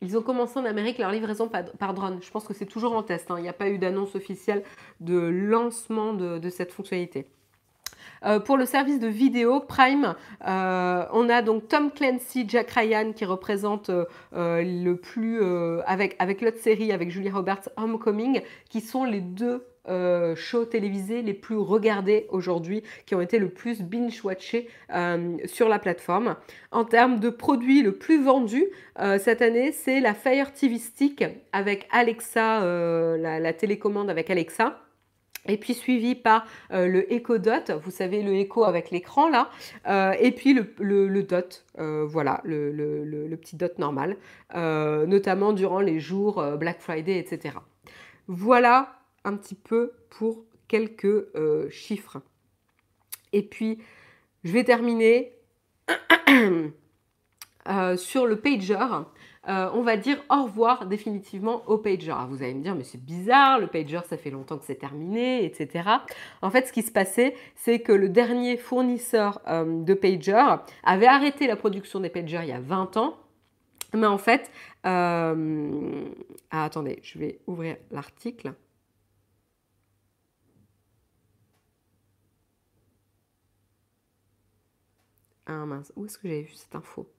[0.00, 2.18] ils ont commencé en Amérique leur livraison par drone.
[2.22, 3.30] Je pense que c'est toujours en test.
[3.30, 3.36] Hein.
[3.38, 4.62] Il n'y a pas eu d'annonce officielle
[5.00, 7.26] de lancement de, cette fonctionnalité.
[8.24, 13.12] Euh, pour le service de vidéo Prime, euh, on a donc Tom Clancy, Jack Ryan
[13.12, 15.40] qui représente euh, le plus
[15.86, 21.22] avec avec l'autre série avec Julia Roberts Homecoming, qui sont les deux euh, shows télévisés
[21.22, 26.36] les plus regardés aujourd'hui, qui ont été le plus binge-watchés euh, sur la plateforme.
[26.70, 28.66] En termes de produits le plus vendu
[29.00, 32.60] euh, cette année, c'est la Fire TV Stick avec Alexa,
[33.16, 34.80] la, télécommande avec Alexa.
[35.46, 39.48] Et puis suivi par le Echo Dot, vous savez le Echo avec l'écran là,
[40.20, 44.16] et puis le, Dot, voilà, le, le, petit Dot normal,
[44.54, 47.54] notamment durant les jours Black Friday, etc.
[48.26, 52.18] Voilà un petit peu pour quelques euh, chiffres.
[53.32, 53.78] Et puis,
[54.44, 55.32] je vais terminer
[57.68, 58.78] euh, sur le pager.
[59.48, 62.14] Euh, on va dire au revoir définitivement au pager.
[62.28, 65.44] vous allez me dire, mais c'est bizarre, le pager, ça fait longtemps que c'est terminé,
[65.44, 65.88] etc.
[66.42, 71.46] En fait, ce qui se passait, c'est que le dernier fournisseur de pager avait arrêté
[71.46, 73.16] la production des pagers il y a 20 ans.
[73.94, 74.50] Mais en fait,
[74.84, 75.34] ah,
[76.50, 78.52] attendez, je vais ouvrir l'article.
[85.48, 87.10] Ah mince, où est-ce que j'avais vu cette info?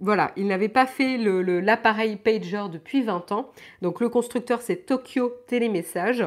[0.00, 3.52] Voilà, il n'avait pas fait l'appareil pager depuis 20 ans.
[3.80, 6.24] Donc le constructeur, c'est Tokyo Télémessage,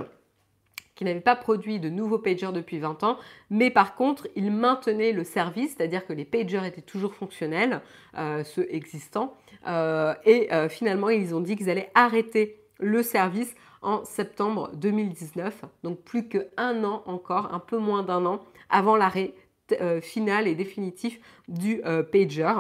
[0.96, 3.18] qui n'avait pas produit de nouveaux pagers depuis 20 ans.
[3.50, 7.82] Mais par contre, il maintenait le service, c'est-à-dire que les pagers étaient toujours fonctionnels,
[8.18, 9.36] euh, ceux existants.
[9.68, 15.64] Euh, et euh, finalement, ils ont dit qu'ils allaient arrêter le service en septembre 2019.
[15.84, 19.34] Donc plus qu'un an encore, un peu moins d'un an avant l'arrêt
[19.82, 22.54] euh, final et définitif du euh, pager.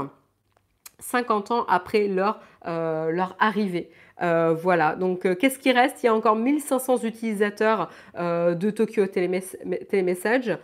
[0.99, 3.91] 50 ans après leur leur arrivée.
[4.21, 6.03] Euh, voilà, donc euh, qu'est-ce qui reste?
[6.03, 10.57] Il y a encore 1500 utilisateurs euh, de Tokyo Télémessage.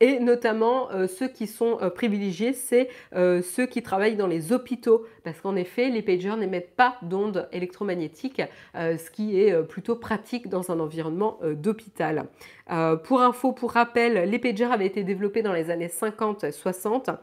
[0.00, 5.54] et notamment ceux qui sont privilégiés, c'est ceux qui travaillent dans les hôpitaux, parce qu'en
[5.54, 8.42] effet, les pagers n'émettent pas d'ondes électromagnétiques,
[8.74, 12.24] ce qui est plutôt pratique dans un environnement d'hôpital.
[13.04, 17.16] pour info, pour rappel, les pagers avaient été développés dans les années 50-60.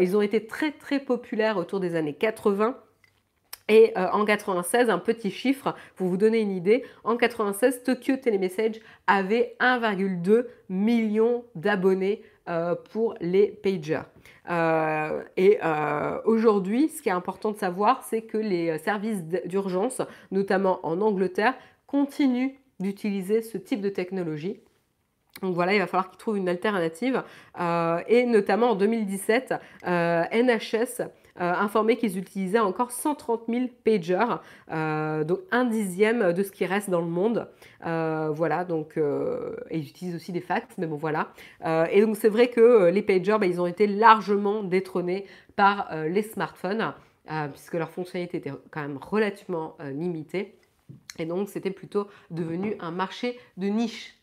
[0.00, 2.76] ils ont été très très populaires autour des années 80.
[3.68, 8.16] Et euh, en 96, un petit chiffre pour vous donner une idée, en 96, Tokyo
[8.16, 14.00] Telemessage avait 1,2 million d'abonnés euh, pour les pagers.
[14.50, 15.58] Euh, et
[16.24, 20.00] aujourd'hui, ce qui est important de savoir, c'est que les services d'urgence,
[20.30, 21.54] notamment en Angleterre,
[21.86, 24.60] continuent d'utiliser ce type de technologie.
[25.42, 27.22] Donc voilà, il va falloir qu'ils trouvent une alternative.
[28.08, 29.54] et notamment en 2017,
[29.84, 31.02] NHS
[31.38, 34.36] informé qu'ils utilisaient encore 130 000 pagers,
[34.70, 37.48] euh, donc un dixième de ce qui reste dans le monde.
[37.86, 38.98] Euh, voilà, donc
[39.70, 41.32] ils utilisent aussi des fax, mais bon voilà.
[41.90, 45.26] et donc c'est vrai que les pagers, bah, ils ont été largement détrônés
[45.56, 46.92] par les smartphones,
[47.52, 50.54] puisque leur fonctionnalité était quand même relativement limitée.
[51.18, 54.14] Et donc c'était plutôt devenu un marché de niche.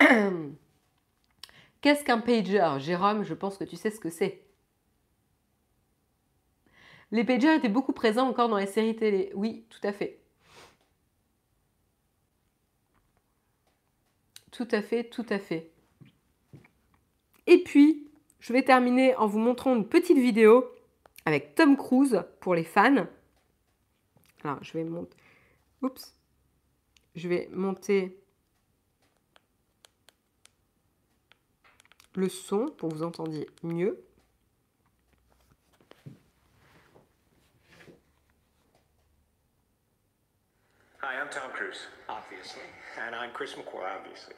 [1.80, 2.76] Qu'est-ce qu'un pager?
[2.78, 4.42] Jérôme, je pense que tu sais ce que c'est.
[7.12, 9.30] Les pagers étaient beaucoup présents encore dans les séries télé.
[9.34, 10.20] Oui, tout à fait.
[14.50, 15.70] Tout à fait, tout à fait.
[17.46, 18.10] Et puis,
[18.40, 20.64] je vais terminer en vous montrant une petite vidéo
[21.24, 23.06] avec Tom Cruise pour les fans.
[24.42, 25.16] Alors, je vais monter.
[25.82, 26.14] Oups.
[27.14, 28.18] Je vais monter
[32.16, 34.02] le son pour que vous entendiez mieux.
[41.02, 42.62] Hi, I'm Tom Cruise, obviously,
[42.98, 44.34] and I'm Chris McQuarrie, obviously.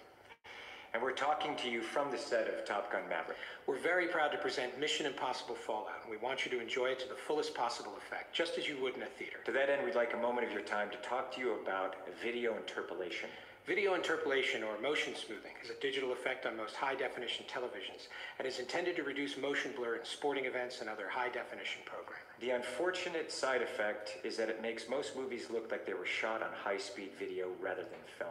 [0.93, 3.39] And we're talking to you from the set of Top Gun Maverick.
[3.67, 6.99] We're very proud to present Mission Impossible Fallout, and we want you to enjoy it
[7.01, 9.39] to the fullest possible effect, just as you would in a theater.
[9.45, 11.97] To that end, we'd like a moment of your time to talk to you about
[12.23, 13.29] video interpolation.
[13.69, 18.09] Video interpolation, or motion smoothing, is a digital effect on most high-definition televisions
[18.39, 22.25] and is intended to reduce motion blur in sporting events and other high-definition programming.
[22.41, 26.43] The unfortunate side effect is that it makes most movies look like they were shot
[26.43, 28.31] on high-speed video rather than film.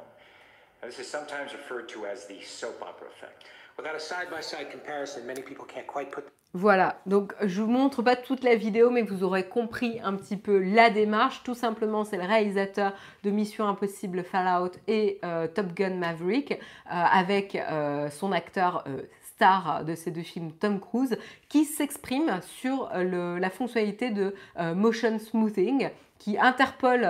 [0.81, 3.43] Now, this is sometimes referred to as the soap opera effect.
[3.77, 8.01] Without a side-by-side -side comparison, many people can't quite put Voilà, donc je vous montre
[8.01, 11.43] pas toute la vidéo, mais vous aurez compris un petit peu la démarche.
[11.43, 12.93] Tout simplement, c'est le réalisateur
[13.23, 16.55] de Mission Impossible Fallout et euh, Top Gun Maverick, euh,
[16.87, 18.85] avec euh, son acteur
[19.21, 21.15] star de ces deux films, Tom Cruise,
[21.47, 24.33] qui s'exprime sur la fonctionnalité de
[24.73, 27.07] motion smoothing qui interpole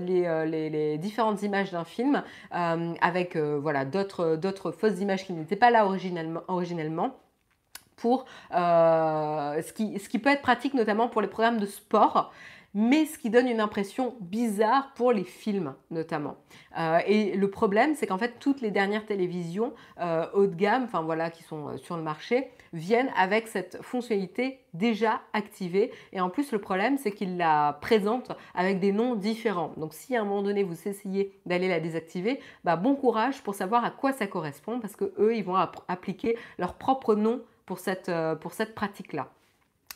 [0.00, 7.16] les, différentes images d'un film avec voilà, d'autres fausses images qui n'étaient pas là originellement
[7.96, 8.24] pour
[8.54, 12.32] euh, ce, qui, ce qui peut être pratique notamment pour les programmes de sport
[12.74, 16.36] mais ce qui donne une impression bizarre pour les films notamment.
[16.78, 20.84] Euh, et le problème, c'est qu'en fait, toutes les dernières télévisions euh, haut de gamme,
[20.84, 25.92] enfin voilà, qui sont sur le marché, viennent avec cette fonctionnalité déjà activée.
[26.14, 29.72] Et en plus, le problème, c'est qu'ils la présentent avec des noms différents.
[29.76, 33.54] Donc, si à un moment donné, vous essayez d'aller la désactiver, bah, bon courage pour
[33.54, 35.56] savoir à quoi ça correspond, parce que eux, ils vont
[35.88, 39.30] appliquer leur propre nom pour cette, euh, pour pratique-là.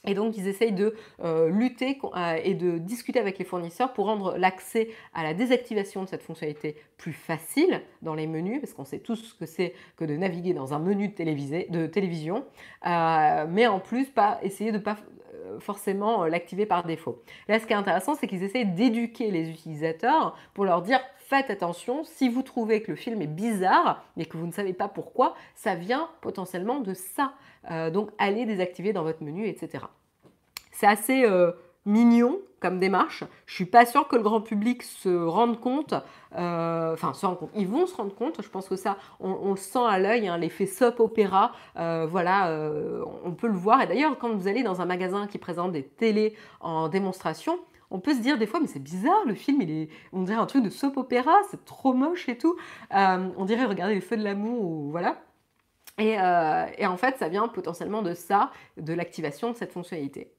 [0.09, 0.95] Et donc, ils essayent de
[1.25, 6.05] euh, lutter euh, et de discuter avec les fournisseurs pour rendre l'accès à la désactivation
[6.05, 9.75] de cette fonctionnalité plus facile dans les menus, parce qu'on sait tous ce que c'est
[9.97, 12.45] que de naviguer dans un menu de, de télévision,
[12.85, 14.97] mais en plus, pas essayer de ne pas
[15.61, 17.22] forcément l'activer par défaut.
[17.49, 21.51] Là, ce qui est intéressant, c'est qu'ils essayent d'éduquer les utilisateurs pour leur dire faites
[21.51, 24.88] attention, si vous trouvez que le film est bizarre mais que vous ne savez pas
[24.88, 27.32] pourquoi, ça vient potentiellement de ça.
[27.70, 29.84] Euh, donc allez désactiver dans votre menu, etc.
[30.70, 31.53] C'est assez euh,
[31.84, 33.24] mignon comme démarche.
[33.46, 35.94] Je suis pas sûre que le grand public se rende compte.
[36.36, 37.50] Euh, enfin, se rende compte.
[37.54, 38.42] Ils vont se rendre compte.
[38.42, 40.28] Je pense que ça, on, le sent à l'œil.
[40.28, 42.70] Hein, L'effet soap opéra, voilà,
[43.24, 43.82] on peut le voir.
[43.82, 47.59] Et d'ailleurs, quand vous allez dans un magasin qui présente des télés en démonstration,
[47.90, 50.38] on peut se dire des fois, mais c'est bizarre, le film, il est, on dirait
[50.38, 52.57] un truc de soap opéra, c'est trop moche et tout.
[52.94, 55.22] Euh, on dirait regarder les feux de l'amour ou voilà.
[55.98, 60.36] Euh, et, en fait, ça vient potentiellement de ça, de l'activation de cette fonctionnalité.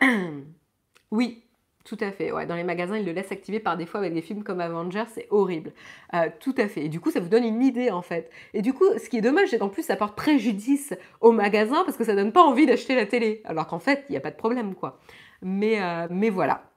[1.10, 1.44] oui,
[1.84, 2.44] Tout à fait, ouais.
[2.44, 5.26] Dans les magasins, ils le laissent activer par défaut avec des films comme Avengers, c'est
[5.30, 5.72] horrible.
[6.12, 6.84] Euh, tout à fait.
[6.84, 8.30] Et du coup, ça vous donne une idée en fait.
[8.52, 10.92] Et du coup, ce qui est dommage, c'est qu'en plus, ça porte préjudice
[11.22, 13.40] au magasin parce que ça donne pas envie d'acheter la télé.
[13.44, 15.00] Alors qu'en fait, il n'y a pas de problème, quoi.
[15.40, 16.67] Mais, euh, mais voilà.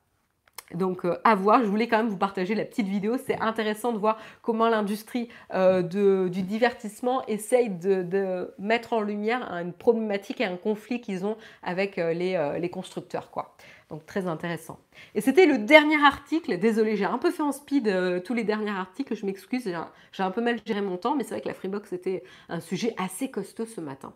[0.76, 3.18] Donc euh, à voir, je voulais quand même vous partager la petite vidéo.
[3.26, 10.42] C'est intéressant de voir comment l'industrie du divertissement essaye de, mettre en lumière une problématique
[10.42, 13.32] et un conflit qu'ils ont avec les, les constructeurs.
[13.32, 13.56] Quoi.
[13.92, 14.80] Donc très intéressant.
[15.16, 16.58] Et c'était le dernier article.
[16.58, 19.14] Désolé, j'ai un peu fait en speed euh, tous les derniers articles.
[19.18, 21.92] Je m'excuse, j'ai un, peu mal géré mon temps, mais c'est vrai que la Freebox
[21.92, 24.14] était un sujet assez costaud ce matin.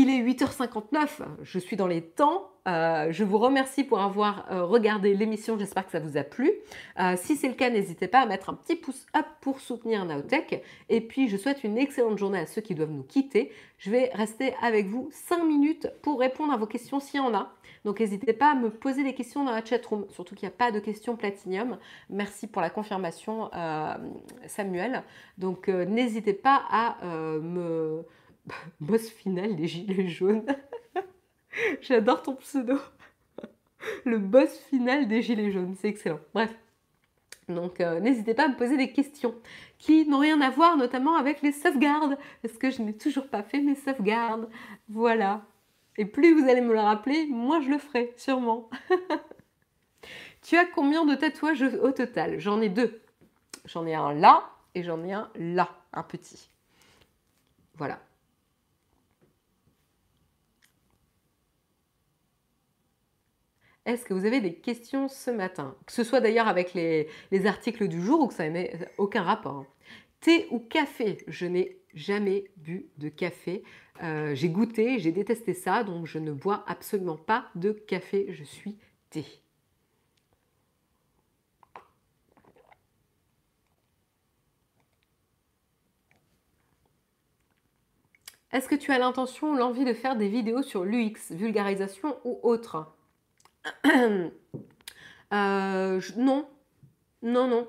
[0.00, 1.08] Il est 8h59,
[1.42, 2.52] je suis dans les temps.
[2.68, 6.52] Euh, je vous remercie pour avoir euh, regardé l'émission, j'espère que ça vous a plu.
[7.00, 10.04] Euh, si c'est le cas, n'hésitez pas à mettre un petit pouce up pour soutenir
[10.04, 10.62] Naotech.
[10.88, 13.50] Et puis, je souhaite une excellente journée à ceux qui doivent nous quitter.
[13.78, 17.34] Je vais rester avec vous 5 minutes pour répondre à vos questions s'il y en
[17.34, 17.52] a.
[17.84, 20.56] Donc, n'hésitez pas à me poser des questions dans la chatroom, surtout qu'il n'y a
[20.56, 21.76] pas de questions platinium.
[22.08, 23.50] Merci pour la confirmation,
[24.46, 25.02] Samuel.
[25.38, 28.04] Donc, n'hésitez pas à me
[28.80, 30.46] boss final des Gilets jaunes.
[31.80, 32.78] J'adore ton pseudo.
[34.04, 36.20] Le boss final des Gilets jaunes, c'est excellent.
[36.34, 36.54] Bref.
[37.48, 39.34] Donc euh, n'hésitez pas à me poser des questions
[39.78, 43.42] qui n'ont rien à voir notamment avec les sauvegardes, parce que je n'ai toujours pas
[43.42, 44.48] fait mes sauvegardes.
[44.88, 45.42] Voilà.
[45.96, 48.68] Et plus vous allez me le rappeler, moins je le ferai, sûrement.
[50.42, 52.38] tu as combien de tatouages au total?
[52.38, 53.00] J'en ai deux.
[53.64, 56.50] J'en ai un là et j'en ai un là, un petit.
[57.76, 57.98] Voilà.
[63.88, 65.74] Est-ce que vous avez des questions ce matin?
[65.86, 67.08] Que ce soit d'ailleurs avec les,
[67.46, 69.64] articles du jour ou que ça n'ait aucun rapport.
[70.20, 71.24] Thé ou café?
[71.26, 73.62] Je n'ai jamais bu de café.
[74.02, 78.26] Euh, j'ai goûté, j'ai détesté ça, donc je ne bois absolument pas de café.
[78.28, 78.76] Je suis
[79.08, 79.24] thé.
[88.52, 92.38] Est-ce que tu as l'intention ou l'envie de faire des vidéos sur l'UX, vulgarisation ou
[92.42, 92.97] autre?
[95.32, 96.48] Euh, non,
[97.22, 97.68] non, non.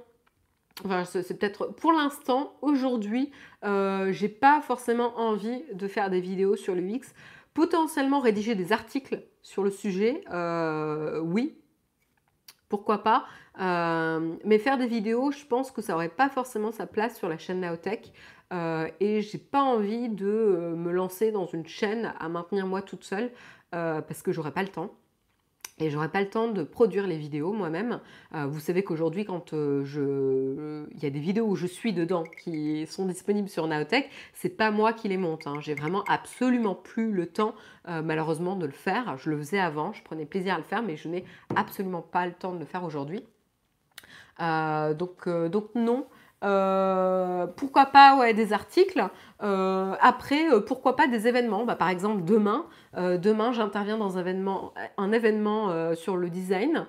[1.06, 3.32] C'est peut-être pour l'instant, aujourd'hui,
[3.66, 7.14] euh, j'ai pas forcément envie de faire des vidéos sur l'UX.
[7.54, 11.58] Potentiellement rédiger des articles sur le sujet, euh, oui,
[12.70, 13.26] pourquoi pas.
[13.58, 17.38] mais faire des vidéos, je pense que ça aurait pas forcément sa place sur la
[17.38, 18.14] chaîne Naotech.
[19.02, 23.32] et j'ai pas envie de me lancer dans une chaîne à maintenir moi toute seule
[23.72, 24.99] parce que j'aurais pas le temps
[25.80, 28.02] et j'aurais pas le temps de produire les vidéos moi-même.
[28.36, 32.24] Euh, vous savez qu'aujourd'hui, quand euh, il y a des vidéos où je suis dedans
[32.44, 35.48] qui sont disponibles sur Naotech, c'est pas moi qui les monte.
[35.48, 35.56] Hein.
[35.62, 37.56] J'ai vraiment absolument plus le temps,
[37.88, 39.18] euh, malheureusement, de le faire.
[39.18, 41.24] Je le faisais avant, je prenais plaisir à le faire, mais je n'ai
[41.56, 43.24] absolument pas le temps de le faire aujourd'hui.
[44.40, 46.06] donc, donc non.
[46.44, 49.04] Euh, pourquoi pas des articles.
[49.42, 51.66] Euh, après, euh, pourquoi pas des événements.
[51.66, 52.66] Bah, par exemple, demain,
[52.96, 56.86] demain j'interviens dans un événement, un événement sur le design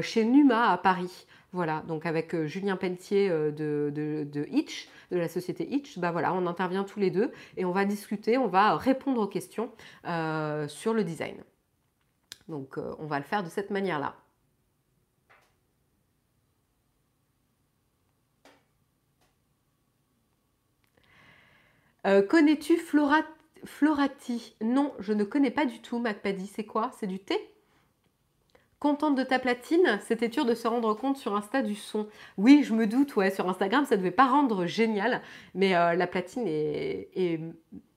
[0.00, 1.26] chez Numa à Paris.
[1.52, 3.52] Voilà, donc avec Julien Pelletier de,
[3.94, 7.70] de, de, de la société Hitch, bah voilà, on intervient tous les deux et on
[7.70, 9.70] va discuter, on va répondre aux questions
[10.04, 11.36] sur le design.
[12.48, 14.14] Donc on va le faire de cette manière-là.
[22.06, 24.56] Euh, connais-tu Florati?
[24.60, 26.46] Non, je ne connais pas du tout MacPaddy.
[26.46, 26.90] C'est quoi?
[26.98, 27.36] C'est du thé?
[28.78, 32.06] Contente de ta platine C'était dur de se rendre compte sur Insta du son.
[32.36, 35.22] Oui, je me doute, ouais, sur Instagram, ça ne devait pas rendre génial,
[35.54, 37.40] mais euh, la platine est,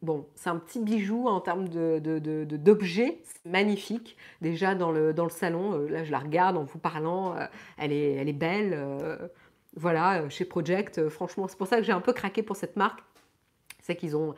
[0.01, 4.15] bon, c'est un petit bijou en termes d'objets, de, magnifique.
[4.41, 7.35] Déjà dans le, dans le salon, euh, là je la regarde en vous parlant,
[7.77, 8.79] elle, est, elle est belle.
[9.75, 13.01] voilà, chez Project, franchement, c'est pour ça que j'ai un peu craqué pour cette marque
[13.87, 14.35] c'est qu'ils ont,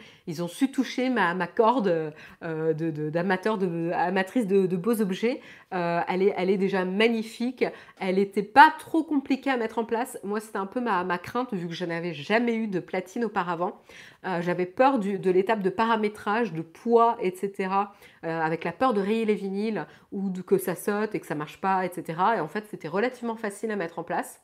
[0.47, 2.73] su toucher ma, corde euh,
[3.09, 5.41] d'amateur, de, de, beaux objets.
[5.73, 7.65] Euh, elle, est, déjà magnifique.
[7.99, 10.19] Elle n'était pas trop compliquée à mettre en place.
[10.23, 13.81] Moi, c'était un peu ma, crainte vu que je n'avais jamais eu de platine auparavant.
[14.23, 17.73] Euh, j'avais peur de l'étape de paramétrage, de poids, etc.
[18.21, 21.59] avec la peur de rayer les vinyles ou que ça saute et que ça marche
[21.59, 22.19] pas, etc.
[22.37, 24.43] Et en fait, c'était relativement facile à mettre en place.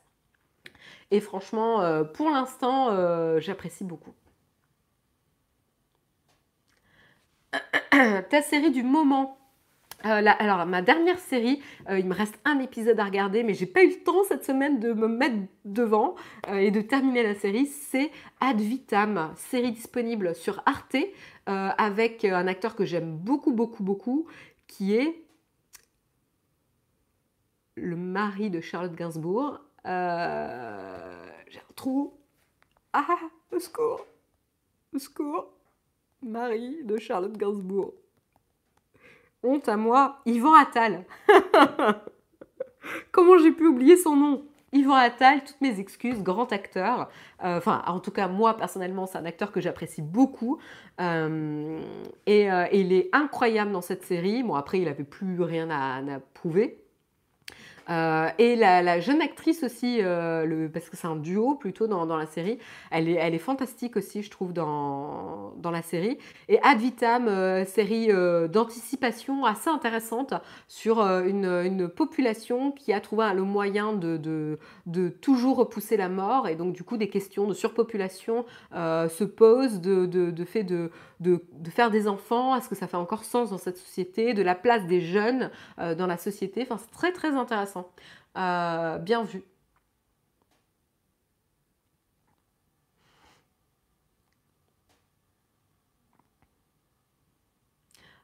[1.12, 4.12] Et franchement, pour l'instant, j'apprécie beaucoup.
[8.30, 9.38] ta série du moment.
[10.04, 13.66] Euh, alors, ma dernière série, euh, il me reste un épisode à regarder, mais j'ai
[13.66, 16.14] pas eu le temps cette semaine de me mettre devant
[16.48, 17.66] euh, et de terminer la série.
[17.66, 20.96] C'est Ad Vitam, série disponible sur Arte,
[21.46, 24.26] avec un acteur que j'aime beaucoup, beaucoup, beaucoup,
[24.66, 25.22] qui est
[27.76, 29.60] le mari de Charlotte Gainsbourg.
[29.84, 32.18] J'ai un trou.
[32.92, 33.16] Ah,
[33.52, 34.04] au secours.
[34.92, 35.55] Au secours.
[36.26, 37.94] Mari de Charlotte Gainsbourg.
[39.42, 40.18] Honte à moi.
[40.26, 41.04] Yvan Attal.
[43.12, 44.44] Comment j'ai pu oublier son nom?
[44.72, 47.08] Yvan Attal, toutes mes excuses, grand acteur.
[47.44, 50.58] Euh, enfin, en tout cas, moi, personnellement, c'est un acteur que j'apprécie beaucoup.
[51.00, 51.80] Euh,
[52.26, 54.42] et, et, il est incroyable dans cette série.
[54.42, 56.85] Bon, après, il n'avait plus rien à prouver.
[57.88, 62.26] Euh, et la, jeune actrice aussi, euh, parce que c'est un duo plutôt dans, la
[62.26, 62.58] série,
[62.90, 66.18] elle est, fantastique aussi, je trouve, dans, dans la série.
[66.48, 68.08] Et Ad Vitam, euh, série
[68.48, 70.34] d'anticipation assez intéressante
[70.68, 74.16] sur une, une, population qui a trouvé le moyen de,
[74.86, 76.48] de, toujours repousser la mort.
[76.48, 80.90] Et donc, du coup, des questions de surpopulation se posent, de, de fait de,
[81.70, 84.86] faire des enfants, est-ce que ça fait encore sens dans cette société, de la place
[84.86, 86.62] des jeunes dans la société?
[86.62, 87.75] Enfin, c'est très, très intéressant.
[88.36, 89.42] Euh, bien vu.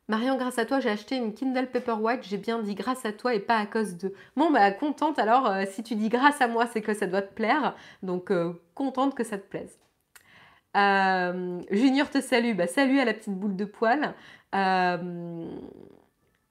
[0.09, 2.23] Marion, grâce à toi, j'ai acheté une Kindle Paperwhite.
[2.25, 4.13] J'ai bien dit grâce à toi et pas à cause de.
[4.37, 5.47] Bon, bah, contente alors.
[5.47, 7.75] Euh, si tu dis grâce à moi, c'est que ça doit te plaire.
[8.03, 9.79] Donc, euh, contente que ça te plaise.
[11.71, 12.55] Junior te salue.
[12.57, 14.15] Bah, salut à la petite boule de poil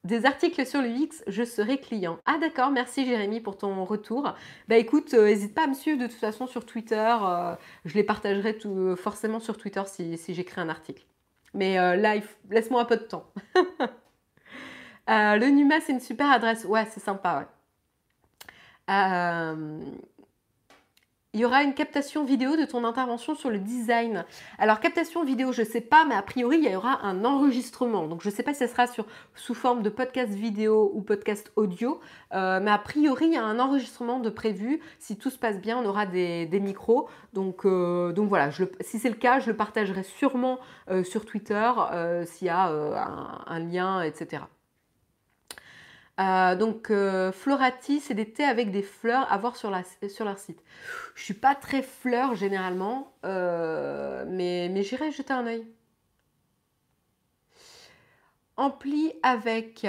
[0.04, 2.18] des articles sur l'UX, je serai client.
[2.26, 4.34] Ah d'accord, merci Jérémy pour ton retour.
[4.68, 7.16] Bah écoute, n'hésite euh, pas à me suivre de toute façon sur Twitter.
[7.22, 11.06] Euh, je les partagerai euh, forcément sur Twitter si, j'écris un article.
[11.54, 12.16] Mais là,
[12.50, 13.26] laisse-moi un peu de temps.
[15.08, 16.64] le Numa, c'est une super adresse.
[16.66, 17.48] Ouais, c'est sympa, ouais
[21.34, 24.26] il y aura une captation vidéo de ton intervention sur le design.
[24.58, 28.06] Alors, captation vidéo, je ne sais pas, mais a priori, il y aura un enregistrement.
[28.08, 29.06] Donc, je ne sais pas si ce sera sur,
[29.36, 32.02] sous forme de podcast vidéo ou podcast audio,
[32.34, 34.82] euh, mais a priori, il y a un enregistrement de prévu.
[35.00, 37.08] Si tout se passe bien, on aura des, micros.
[37.32, 38.50] Donc, euh, voilà,
[38.82, 40.60] si c'est le cas, je le partagerai sûrement
[40.90, 41.72] euh, sur Twitter
[42.26, 44.42] s'il y a un lien, etc.
[46.22, 49.84] Euh, donc euh, Florati, c'est des thés avec des fleurs à voir sur, leur
[50.38, 50.64] site.
[51.16, 55.66] Je suis pas très fleur généralement, euh, mais, j'irai jeter un œil.
[58.58, 59.88] Ampli avec.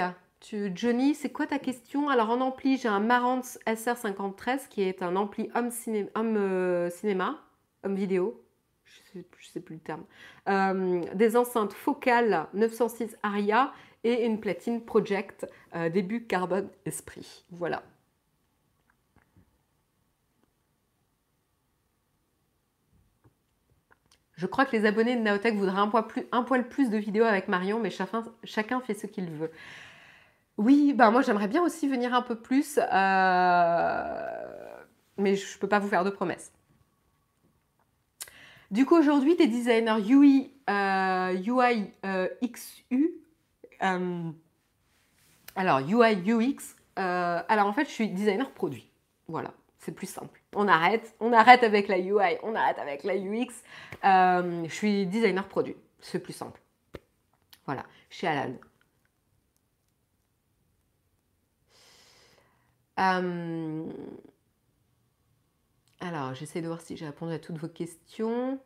[0.75, 2.09] Johnny, c'est quoi ta question?
[2.09, 7.39] Alors en ampli, j'ai un Marantz SR53 qui est un ampli homme, cinéma,
[7.83, 8.43] homme vidéo,
[8.83, 11.13] je sais plus le terme.
[11.15, 13.71] des enceintes focales 906 Aria
[14.03, 17.45] et une platine Project euh, début carbone esprit.
[17.51, 17.83] Voilà.
[24.35, 27.47] Je crois que les abonnés de Naotech voudraient un, poil plus, plus de vidéos avec
[27.47, 29.51] Marion, mais chacun, fait ce qu'il veut.
[30.57, 34.03] Oui, ben moi j'aimerais bien aussi venir un peu plus, euh,
[35.17, 36.51] mais je ne peux pas vous faire de promesses.
[38.73, 41.91] Du coup, aujourd'hui, des designers UI, UI
[42.41, 43.22] XU euh,
[45.55, 46.75] alors, UI, UX.
[46.99, 48.89] Euh, alors, en fait, je suis designer produit.
[49.27, 50.41] Voilà, c'est plus simple.
[50.55, 53.53] On arrête, on arrête avec la UI, on arrête avec la UX.
[54.03, 55.75] Euh, je suis designer produit.
[55.99, 56.61] C'est plus simple.
[57.65, 58.53] Voilà, chez Alan.
[65.99, 68.59] alors, j'essaie de voir si j'ai répondu à toutes vos questions.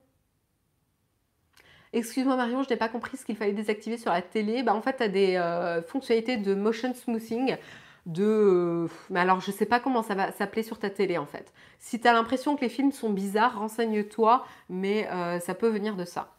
[1.94, 4.64] Excuse-moi Marion, je n'ai pas compris ce qu'il fallait désactiver sur la télé.
[4.64, 7.58] Bah, en fait, tu as des euh, fonctionnalités de motion smoothing.
[8.06, 8.24] De...
[8.24, 11.26] Euh, mais alors, je ne sais pas comment ça va s'appeler sur ta télé en
[11.26, 11.54] fait.
[11.80, 15.96] Si tu as l'impression que les films sont bizarres, renseigne-toi, mais euh, ça peut venir
[15.96, 16.34] de ça.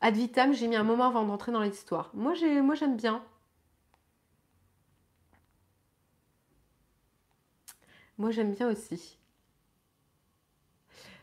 [0.00, 2.10] Ad vitam, j'ai mis un moment avant d'entrer dans l'histoire.
[2.14, 3.22] Moi, j'aime bien.
[8.18, 9.18] Moi, j'aime bien aussi.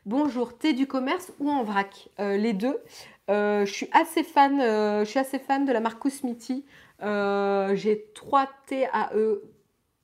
[0.07, 2.79] Bonjour, thé du commerce ou en vrac euh, Les deux.
[3.29, 6.65] Euh, je, suis assez fan, euh, je suis assez fan de la marque Cosmiti.
[6.99, 9.11] J'ai 3 TAE,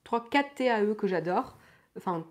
[0.04, 1.58] 3, 4 TAE que j'adore.
[1.96, 2.24] Enfin,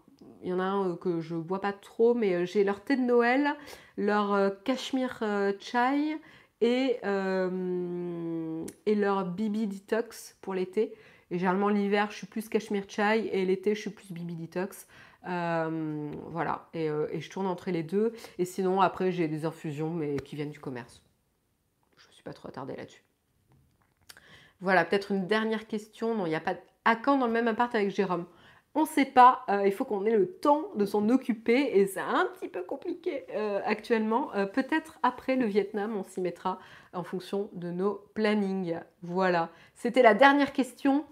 [0.43, 3.01] il y en a un que je bois pas trop, mais j'ai leur thé de
[3.01, 3.53] Noël,
[3.97, 6.15] leur Cashmere Chai
[6.61, 6.99] et,
[8.85, 10.93] et leur Bibi Detox pour l'été.
[11.31, 14.87] Et généralement l'hiver, je suis plus Cashmere Chai et l'été, je suis plus Bibi Detox.
[15.27, 18.13] Euh, voilà, euh, et, je tourne entre les deux.
[18.37, 21.01] Et sinon, après, j'ai des infusions, mais qui viennent du commerce.
[21.97, 23.03] Je ne suis pas trop attardée là-dessus.
[24.61, 26.15] Voilà, peut-être une dernière question.
[26.15, 28.25] Non, il n'y a pas à quand dans le même appart avec Jérôme
[28.75, 31.87] on ne sait pas, euh, il faut qu'on ait le temps de s'en occuper et
[31.87, 33.25] c'est un petit peu compliqué
[33.65, 34.29] actuellement.
[34.53, 36.59] Peut-être après le Vietnam, on s'y mettra
[36.93, 38.79] en fonction de nos plannings.
[39.01, 41.05] Voilà, c'était la dernière question.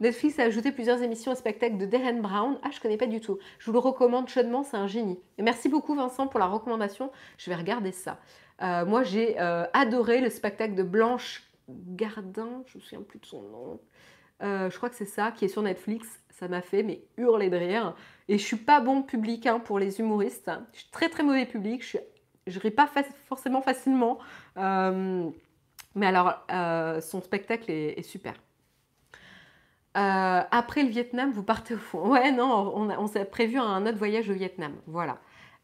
[0.00, 2.58] Netflix a ajouté plusieurs émissions et spectacles de Darren Brown.
[2.62, 3.38] Ah, je connais pas du tout.
[3.58, 5.18] Je vous le recommande chaudement, c'est un génie.
[5.38, 7.10] Merci beaucoup Vincent pour la recommandation.
[7.36, 8.18] Je vais regarder ça.
[8.62, 13.26] Euh, moi, j'ai euh, adoré le spectacle de Blanche Gardin, je me souviens plus de
[13.26, 13.80] son nom.
[14.42, 16.08] Euh, je crois que c'est ça, qui est sur Netflix.
[16.30, 17.94] Ça m'a fait mais hurler de rire.
[18.28, 20.50] Et je suis pas bon public hein, pour les humoristes.
[20.72, 21.84] Je suis très très mauvais public.
[21.84, 21.98] Je,
[22.54, 22.90] ne ris pas
[23.26, 24.18] forcément facilement.
[24.56, 26.46] mais alors,
[27.02, 28.32] son spectacle est super.
[29.96, 32.08] Euh, après le Vietnam, vous partez au fond.
[32.10, 34.74] Ouais, non, on, s'est prévu un autre voyage au Vietnam.
[34.86, 35.18] Voilà.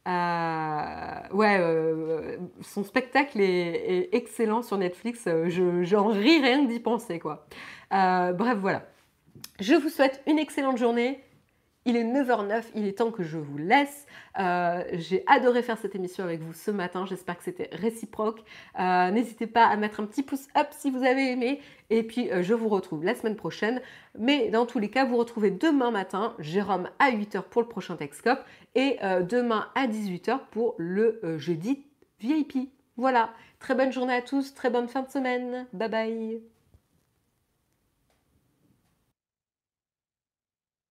[0.09, 5.29] Euh, ouais, euh, son spectacle est, excellent sur Netflix.
[5.83, 7.47] J'en ris rien d'y penser, quoi.
[7.91, 8.83] bref, voilà.
[9.61, 11.23] Je vous souhaite une excellente journée.
[11.89, 14.07] Il est 9h09, il est temps que je vous laisse.
[14.41, 18.43] Euh, j'ai adoré faire cette émission avec vous ce matin, j'espère que c'était réciproque.
[18.81, 21.61] Euh, n'hésitez pas à mettre un petit pouce up si vous avez aimé.
[21.91, 23.81] Et puis euh, je vous retrouve la semaine prochaine.
[24.19, 27.95] Mais dans tous les cas, vous retrouvez demain matin Jérôme à 8h pour le prochain
[27.95, 28.41] Texcope
[28.75, 31.85] et demain à 18h pour le jeudi
[32.21, 32.69] VIP.
[32.97, 33.31] Voilà,
[33.61, 35.67] très bonne journée à tous, très bonne fin de semaine.
[35.73, 36.56] Bye bye